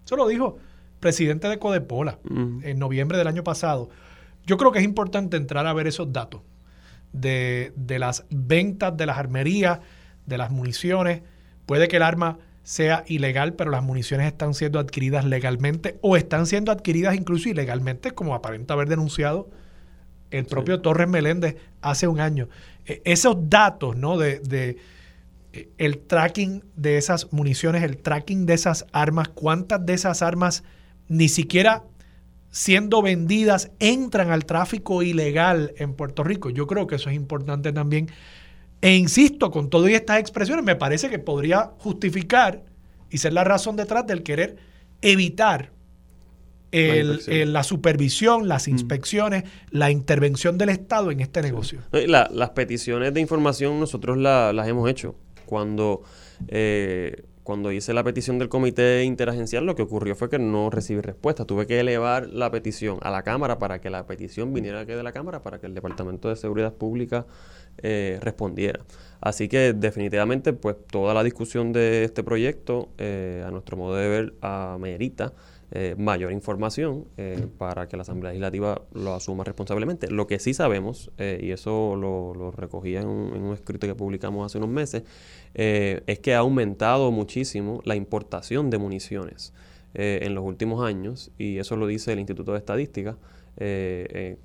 [0.05, 3.89] Eso lo dijo el presidente de Codepola en noviembre del año pasado.
[4.45, 6.41] Yo creo que es importante entrar a ver esos datos
[7.11, 9.79] de, de las ventas de las armerías,
[10.25, 11.21] de las municiones,
[11.68, 16.48] Puede que el arma sea ilegal, pero las municiones están siendo adquiridas legalmente o están
[16.48, 19.49] siendo adquiridas incluso ilegalmente, como aparenta haber denunciado
[20.31, 22.49] el propio Torres Meléndez hace un año.
[22.85, 24.18] E, esos datos, ¿no?
[24.18, 24.77] De, de,
[25.53, 30.64] e, el tracking de esas municiones, el tracking de esas armas, cuántas de esas armas
[31.07, 31.84] ni siquiera
[32.49, 36.49] siendo vendidas entran al tráfico ilegal en Puerto Rico.
[36.49, 38.10] Yo creo que eso es importante también
[38.82, 42.64] e insisto, con todas estas expresiones, me parece que podría justificar
[43.10, 44.58] y ser la razón detrás del querer
[45.02, 45.72] evitar
[46.72, 51.80] la supervisión, las inspecciones, la intervención del Estado en este negocio.
[51.91, 55.16] las peticiones de información nosotros las hemos hecho.
[55.45, 56.04] Cuando,
[56.49, 60.99] eh, cuando hice la petición del comité interagencial, lo que ocurrió fue que no recibí
[60.99, 61.45] respuesta.
[61.45, 65.02] Tuve que elevar la petición a la Cámara para que la petición viniera aquí de
[65.02, 67.26] la Cámara, para que el Departamento de Seguridad Pública
[67.78, 68.82] eh, respondiera.
[69.22, 74.10] Así que definitivamente, pues toda la discusión de este proyecto, eh, a nuestro modo de
[74.10, 75.32] ver, amerita
[75.69, 80.10] eh, mayor información eh, para que la Asamblea Legislativa lo asuma responsablemente.
[80.10, 84.60] Lo que sí sabemos, eh, y eso lo, recogía en un, escrito que publicamos hace
[84.60, 85.03] unos meses,
[85.53, 89.53] es que ha aumentado muchísimo la importación de municiones
[89.94, 93.18] en los últimos años, y eso lo dice el Instituto de Estadística,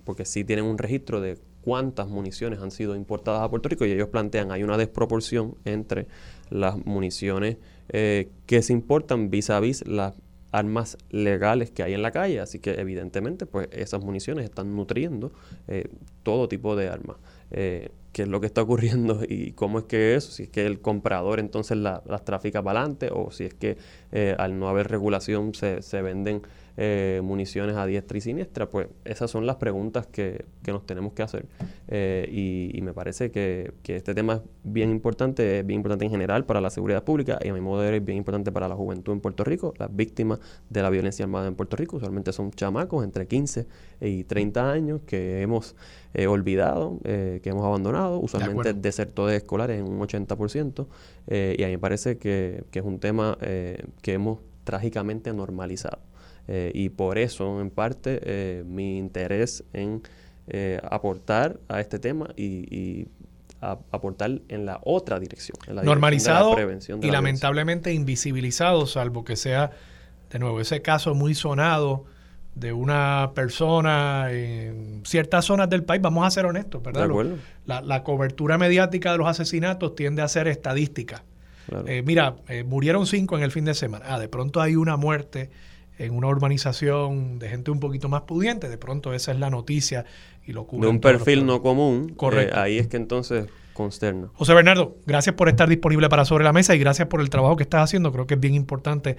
[0.04, 3.92] porque sí tienen un registro de cuántas municiones han sido importadas a Puerto Rico y
[3.92, 6.06] ellos plantean hay una desproporción entre
[6.48, 7.58] las municiones
[7.88, 10.14] que se importan vis a vis las
[10.52, 15.32] armas legales que hay en la calle, así que evidentemente pues esas municiones están nutriendo
[15.66, 15.88] eh,
[16.22, 17.16] todo tipo de armas.
[17.50, 20.30] Eh, ¿Qué es lo que está ocurriendo y cómo es que eso?
[20.30, 23.78] Si es que el comprador entonces las trafica para adelante o si es que
[24.12, 26.42] eh, al no haber regulación se, se venden
[26.78, 31.22] eh, municiones a diestra y siniestra, pues esas son las preguntas que, nos tenemos que
[31.22, 31.46] hacer.
[31.88, 36.46] Eh, y, me parece que, este tema es bien importante, es bien importante en general
[36.46, 38.74] para la seguridad pública y a mi modo de ver es bien importante para la
[38.74, 39.74] juventud en Puerto Rico.
[39.78, 40.40] Las víctimas
[40.70, 43.66] de la violencia armada en Puerto Rico usualmente son chamacos entre 15
[44.00, 45.76] y 30 años que hemos
[46.14, 50.86] eh, olvidado, que hemos abandonado, usualmente desertores escolares en un 80%.
[51.28, 56.11] y a mí me parece que, que es un tema que hemos trágicamente normalizado.
[56.48, 60.02] Eh, y por eso, en parte, eh, mi interés en
[60.48, 63.06] eh, aportar a este tema y,
[63.92, 65.56] aportar en la otra dirección.
[65.84, 66.56] Normalizado
[67.00, 69.70] y lamentablemente invisibilizado, salvo que sea,
[70.30, 72.04] de nuevo, ese caso muy sonado
[72.56, 77.08] de una persona en ciertas zonas del país, vamos a ser honestos, ¿verdad?
[77.64, 81.22] La, cobertura mediática de los asesinatos tiende a ser estadística.
[82.04, 82.34] mira,
[82.66, 84.06] murieron cinco en el fin de semana.
[84.08, 85.50] Ah, de pronto hay una muerte
[86.04, 90.04] en una urbanización de gente un poquito más pudiente, de pronto esa es la noticia
[90.44, 92.08] y lo De un perfil no común.
[92.10, 92.58] Eh, Correcto.
[92.58, 94.28] ahí es que entonces consterna.
[94.34, 97.56] José Bernardo, gracias por estar disponible para Sobre la Mesa y gracias por el trabajo
[97.56, 98.12] que estás haciendo.
[98.12, 99.16] Creo que es bien importante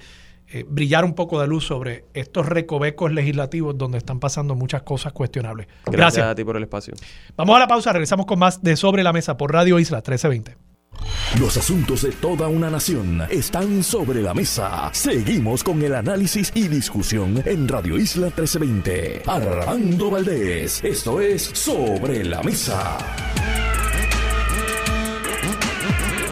[0.50, 5.14] eh, brillar un poco de luz sobre estos recovecos legislativos donde están pasando muchas cosas
[5.14, 5.68] cuestionables.
[5.86, 6.94] Gracias, gracias a ti por el espacio.
[7.38, 10.73] Vamos a la pausa, regresamos con más de Sobre la Mesa por Radio Isla 1320.
[11.40, 14.90] Los asuntos de toda una nación están sobre la mesa.
[14.94, 19.24] Seguimos con el análisis y discusión en Radio Isla 1320.
[19.26, 22.98] Armando Valdés, esto es Sobre la Mesa.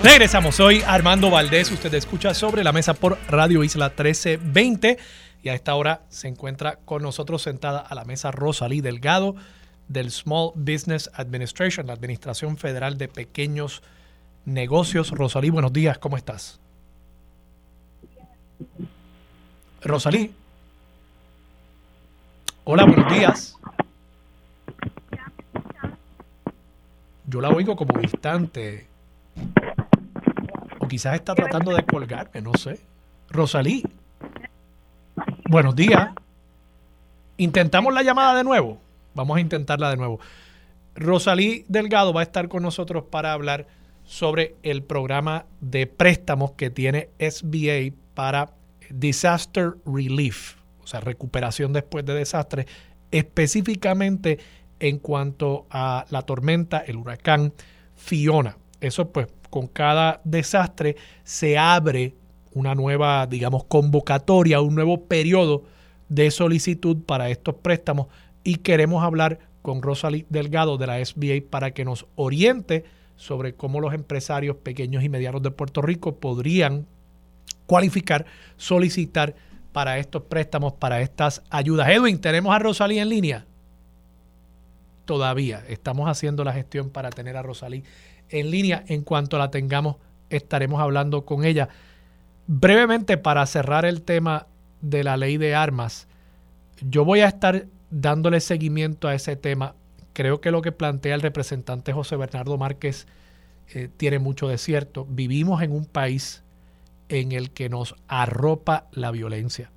[0.03, 1.71] Regresamos hoy, Armando Valdés.
[1.71, 4.97] Usted escucha sobre la mesa por Radio Isla 1320.
[5.43, 9.35] Y a esta hora se encuentra con nosotros sentada a la mesa Rosalí Delgado
[9.87, 13.83] del Small Business Administration, la Administración Federal de Pequeños.
[14.45, 16.59] Rosalí, buenos días, ¿cómo estás?
[19.81, 20.33] Rosalí.
[22.63, 23.57] Hola, buenos días.
[27.25, 28.87] Yo la oigo como distante.
[30.79, 32.79] O quizás está tratando de colgarme, no sé.
[33.29, 33.83] Rosalí.
[35.49, 36.09] Buenos días.
[37.37, 38.79] Intentamos la llamada de nuevo.
[39.15, 40.19] Vamos a intentarla de nuevo.
[40.95, 43.65] Rosalí Delgado va a estar con nosotros para hablar
[44.11, 48.51] sobre el programa de préstamos que tiene SBA para
[48.89, 52.67] Disaster Relief, o sea, recuperación después de desastre,
[53.09, 54.37] específicamente
[54.81, 57.53] en cuanto a la tormenta, el huracán
[57.95, 58.57] Fiona.
[58.81, 62.13] Eso pues con cada desastre se abre
[62.51, 65.63] una nueva, digamos, convocatoria, un nuevo periodo
[66.09, 68.07] de solicitud para estos préstamos
[68.43, 72.83] y queremos hablar con Rosalie Delgado de la SBA para que nos oriente
[73.21, 76.87] sobre cómo los empresarios pequeños y medianos de Puerto Rico podrían
[77.67, 78.25] cualificar,
[78.57, 79.35] solicitar
[79.71, 81.87] para estos préstamos, para estas ayudas.
[81.89, 83.45] Edwin, ¿tenemos a Rosalí en línea?
[85.05, 87.83] Todavía estamos haciendo la gestión para tener a Rosalí
[88.29, 88.83] en línea.
[88.87, 89.97] En cuanto la tengamos,
[90.31, 91.69] estaremos hablando con ella.
[92.47, 94.47] Brevemente, para cerrar el tema
[94.81, 96.07] de la ley de armas,
[96.81, 99.75] yo voy a estar dándole seguimiento a ese tema
[100.13, 103.07] creo que lo que plantea el representante José Bernardo Márquez
[103.73, 105.05] eh, tiene mucho de cierto.
[105.09, 106.43] Vivimos en un país
[107.09, 109.71] en el que nos arropa la violencia.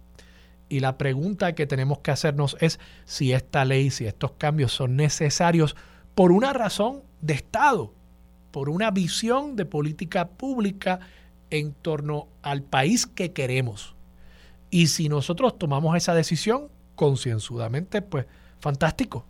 [0.68, 4.96] Y la pregunta que tenemos que hacernos es si esta ley, si estos cambios son
[4.96, 5.76] necesarios
[6.14, 7.92] por una razón de Estado,
[8.50, 11.00] por una visión de política pública
[11.50, 13.94] en torno al país que queremos.
[14.70, 18.26] Y si nosotros tomamos esa decisión, concienzudamente, pues
[18.60, 19.24] fantástico.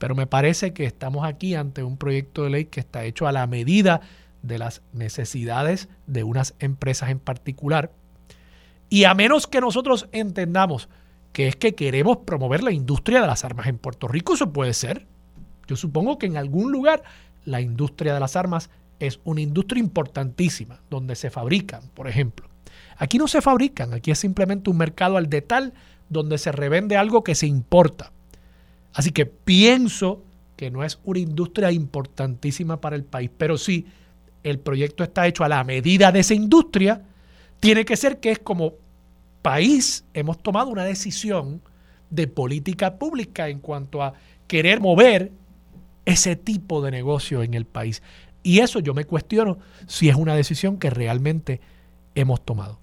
[0.00, 3.32] Pero me parece que estamos aquí ante un proyecto de ley que está hecho a
[3.32, 4.00] la medida
[4.40, 7.92] de las necesidades de unas empresas en particular.
[8.88, 10.88] Y a menos que nosotros entendamos
[11.34, 14.72] que es que queremos promover la industria de las armas en Puerto Rico, eso puede
[14.72, 15.06] ser.
[15.68, 17.02] Yo supongo que en algún lugar
[17.44, 18.70] la industria de las armas
[19.00, 22.48] es una industria importantísima, donde se fabrican, por ejemplo.
[22.96, 25.74] Aquí no se fabrican, aquí es simplemente un mercado al detal
[26.08, 28.12] donde se revende algo que se importa.
[28.92, 30.22] Así que pienso
[30.56, 33.86] que no es una industria importantísima para el país, pero sí
[34.42, 37.02] el proyecto está hecho a la medida de esa industria,
[37.60, 38.74] tiene que ser que es como
[39.42, 41.62] país hemos tomado una decisión
[42.10, 44.14] de política pública en cuanto a
[44.46, 45.32] querer mover
[46.04, 48.02] ese tipo de negocio en el país.
[48.42, 51.60] Y eso yo me cuestiono si es una decisión que realmente
[52.14, 52.80] hemos tomado.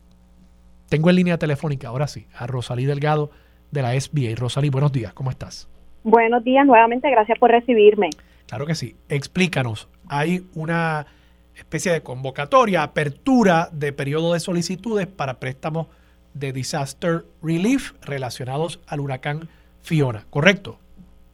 [0.89, 3.31] Tengo en línea telefónica, ahora sí, a Rosalí Delgado
[3.71, 4.35] de la SBA.
[4.35, 5.67] Rosalí, buenos días, ¿cómo estás?
[6.09, 8.11] Buenos días nuevamente, gracias por recibirme.
[8.47, 8.95] Claro que sí.
[9.09, 11.05] Explícanos, hay una
[11.53, 15.87] especie de convocatoria, apertura de periodo de solicitudes para préstamos
[16.33, 19.49] de disaster relief relacionados al huracán
[19.81, 20.79] Fiona, ¿correcto?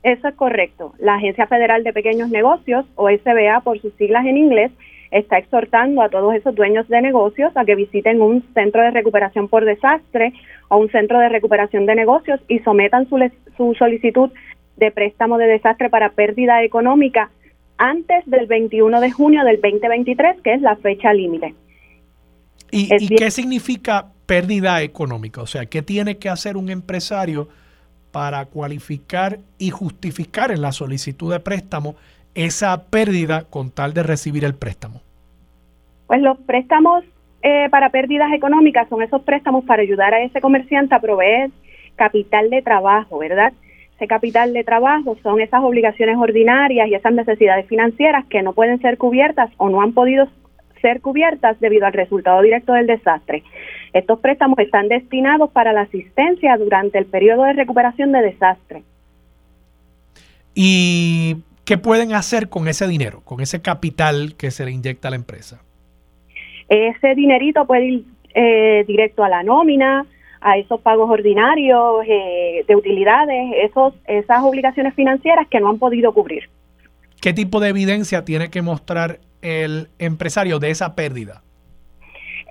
[0.01, 0.95] Eso es correcto.
[0.97, 4.71] La Agencia Federal de Pequeños Negocios, o SBA por sus siglas en inglés,
[5.11, 9.47] está exhortando a todos esos dueños de negocios a que visiten un centro de recuperación
[9.49, 10.33] por desastre
[10.69, 13.19] o un centro de recuperación de negocios y sometan su,
[13.55, 14.31] su solicitud
[14.77, 17.29] de préstamo de desastre para pérdida económica
[17.77, 21.53] antes del 21 de junio del 2023, que es la fecha límite.
[22.71, 25.41] ¿Y, ¿Y qué significa pérdida económica?
[25.41, 27.47] O sea, ¿qué tiene que hacer un empresario
[28.11, 31.95] para cualificar y justificar en la solicitud de préstamo
[32.35, 35.01] esa pérdida con tal de recibir el préstamo?
[36.07, 37.03] Pues los préstamos
[37.41, 41.51] eh, para pérdidas económicas son esos préstamos para ayudar a ese comerciante a proveer
[41.95, 43.53] capital de trabajo, ¿verdad?
[43.95, 48.81] Ese capital de trabajo son esas obligaciones ordinarias y esas necesidades financieras que no pueden
[48.81, 50.27] ser cubiertas o no han podido
[50.81, 53.43] ser cubiertas debido al resultado directo del desastre.
[53.93, 58.83] Estos préstamos están destinados para la asistencia durante el periodo de recuperación de desastre.
[60.53, 65.11] ¿Y qué pueden hacer con ese dinero, con ese capital que se le inyecta a
[65.11, 65.61] la empresa?
[66.67, 68.05] Ese dinerito puede ir
[68.35, 70.05] eh, directo a la nómina,
[70.43, 76.13] a esos pagos ordinarios eh, de utilidades, esos, esas obligaciones financieras que no han podido
[76.13, 76.49] cubrir.
[77.21, 81.41] ¿Qué tipo de evidencia tiene que mostrar el empresario de esa pérdida?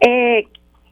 [0.01, 0.49] Eh,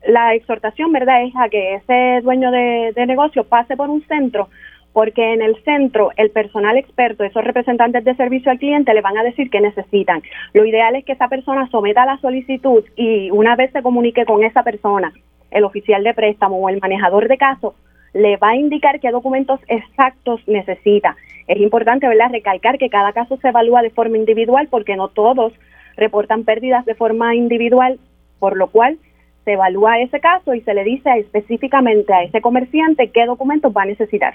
[0.07, 4.49] la exhortación, ¿verdad?, es a que ese dueño de, negocio pase por un centro,
[4.93, 9.17] porque en el centro el personal experto, esos representantes de servicio al cliente, le van
[9.17, 10.23] a decir que necesitan.
[10.53, 14.43] Lo ideal es que esa persona someta la solicitud y una vez se comunique con
[14.45, 15.13] esa persona,
[15.51, 17.75] el oficial de préstamo o el manejador de caso,
[18.13, 21.17] le va a indicar qué documentos exactos necesita.
[21.47, 25.53] Es importante, ¿verdad?, recalcar que cada caso se evalúa de forma individual porque no todos
[25.97, 27.99] reportan pérdidas de forma individual,
[28.39, 28.99] por lo cual
[29.45, 33.83] se evalúa ese caso y se le dice específicamente a ese comerciante qué documentos va
[33.83, 34.35] a necesitar.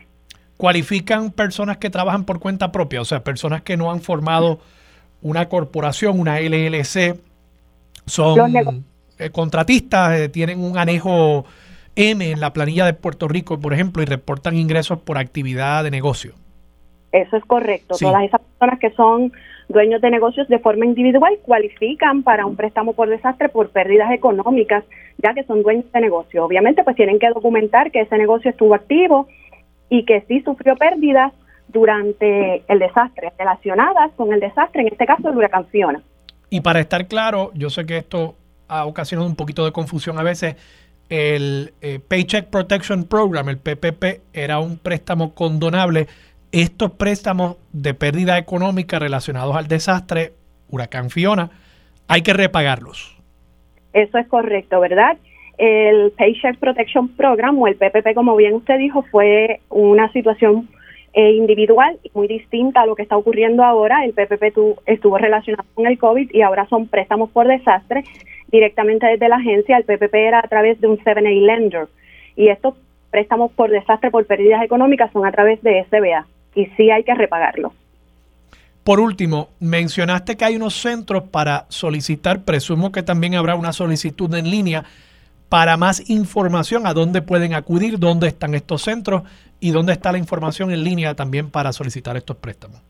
[0.57, 3.01] ¿Cualifican personas que trabajan por cuenta propia?
[3.01, 4.59] O sea, personas que no han formado
[5.21, 7.19] una corporación, una LLC,
[8.05, 8.85] son
[9.31, 11.45] contratistas, eh, tienen un anejo
[11.95, 15.91] M en la planilla de Puerto Rico, por ejemplo, y reportan ingresos por actividad de
[15.91, 16.33] negocio.
[17.11, 17.95] Eso es correcto.
[17.97, 19.31] Todas esas personas que son
[19.69, 24.83] dueños de negocios de forma individual cualifican para un préstamo por desastre por pérdidas económicas,
[25.17, 26.43] ya que son dueños de negocio.
[26.43, 29.27] Obviamente, pues tienen que documentar que ese negocio estuvo activo
[29.89, 31.31] y que sí sufrió pérdidas
[31.69, 36.01] durante el desastre, relacionadas con el desastre, en este caso el huracán Fiona.
[36.49, 38.35] Y para estar claro, yo sé que esto
[38.67, 40.55] ha ocasionado un poquito de confusión a veces.
[41.09, 46.07] El eh, Paycheck Protection Program, el PPP, era un préstamo condonable
[46.51, 50.31] estos préstamos de pérdida económica relacionados al desastre,
[50.69, 51.49] huracán Fiona,
[52.07, 53.17] hay que repagarlos.
[53.93, 55.17] Eso es correcto, ¿verdad?
[55.57, 60.69] El Paycheck Protection Program o el PPP, como bien usted dijo, fue una situación
[61.17, 64.03] eh, individual muy distinta a lo que está ocurriendo ahora.
[64.03, 68.03] El PPP estuvo relacionado con el COVID y ahora son préstamos por desastre
[68.51, 69.77] directamente desde la agencia.
[69.77, 71.87] El PPP era a través de un 7A lender
[72.35, 72.75] y estos
[73.11, 77.15] préstamos por desastre por pérdidas económicas son a través de SBA y sí hay que
[77.15, 77.71] repagarlo.
[78.83, 84.31] Por último, mencionaste que hay unos centros para solicitar, presumo que también habrá una solicitud
[84.35, 84.83] en línea
[85.49, 89.23] para más información, a dónde pueden acudir, dónde están estos centros
[89.59, 92.81] y dónde está la información en línea también para solicitar estos préstamos.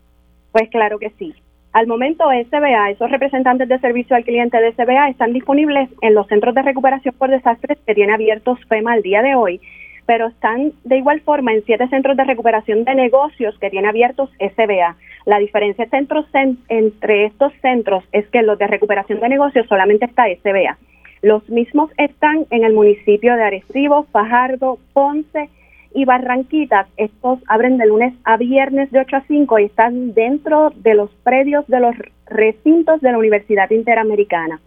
[0.52, 1.34] Pues claro que sí.
[1.72, 6.26] Al momento SBA, esos representantes de servicio al cliente de SBA están disponibles en los
[6.26, 9.60] centros de recuperación por desastres que tiene abiertos FEMA al día de hoy
[10.06, 14.30] pero están de igual forma en siete centros de recuperación de negocios que tiene abiertos
[14.38, 14.96] SBA.
[15.26, 20.78] La diferencia entre estos centros es que los de recuperación de negocios solamente está SBA.
[21.26, 25.50] Los mismos están en el municipio de Arecibo, Fajardo, Ponce
[25.92, 26.86] y Barranquitas.
[26.96, 31.10] Estos abren de lunes a viernes de 8 a 5 y están dentro de los
[31.24, 31.96] predios de los
[32.26, 34.60] recintos de la Universidad Interamericana.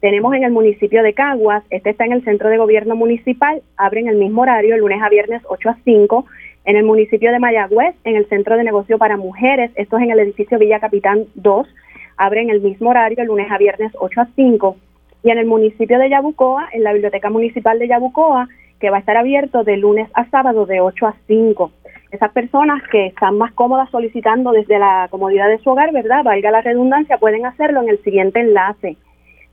[0.00, 4.08] Tenemos en el municipio de Caguas, este está en el centro de gobierno municipal, abren
[4.08, 6.26] el mismo horario, lunes a viernes 8 a 5.
[6.64, 10.10] En el municipio de Mayagüez, en el centro de negocio para mujeres, esto es en
[10.10, 11.68] el edificio Villa Capitán 2,
[12.16, 14.76] abren el mismo horario, lunes a viernes 8 a 5.
[15.24, 18.48] Y en el municipio de Yabucoa, en la biblioteca municipal de Yabucoa,
[18.78, 21.72] que va a estar abierto de lunes a sábado de 8 a 5.
[22.12, 26.22] Esas personas que están más cómodas solicitando desde la comodidad de su hogar, ¿verdad?
[26.22, 28.96] Valga la redundancia, pueden hacerlo en el siguiente enlace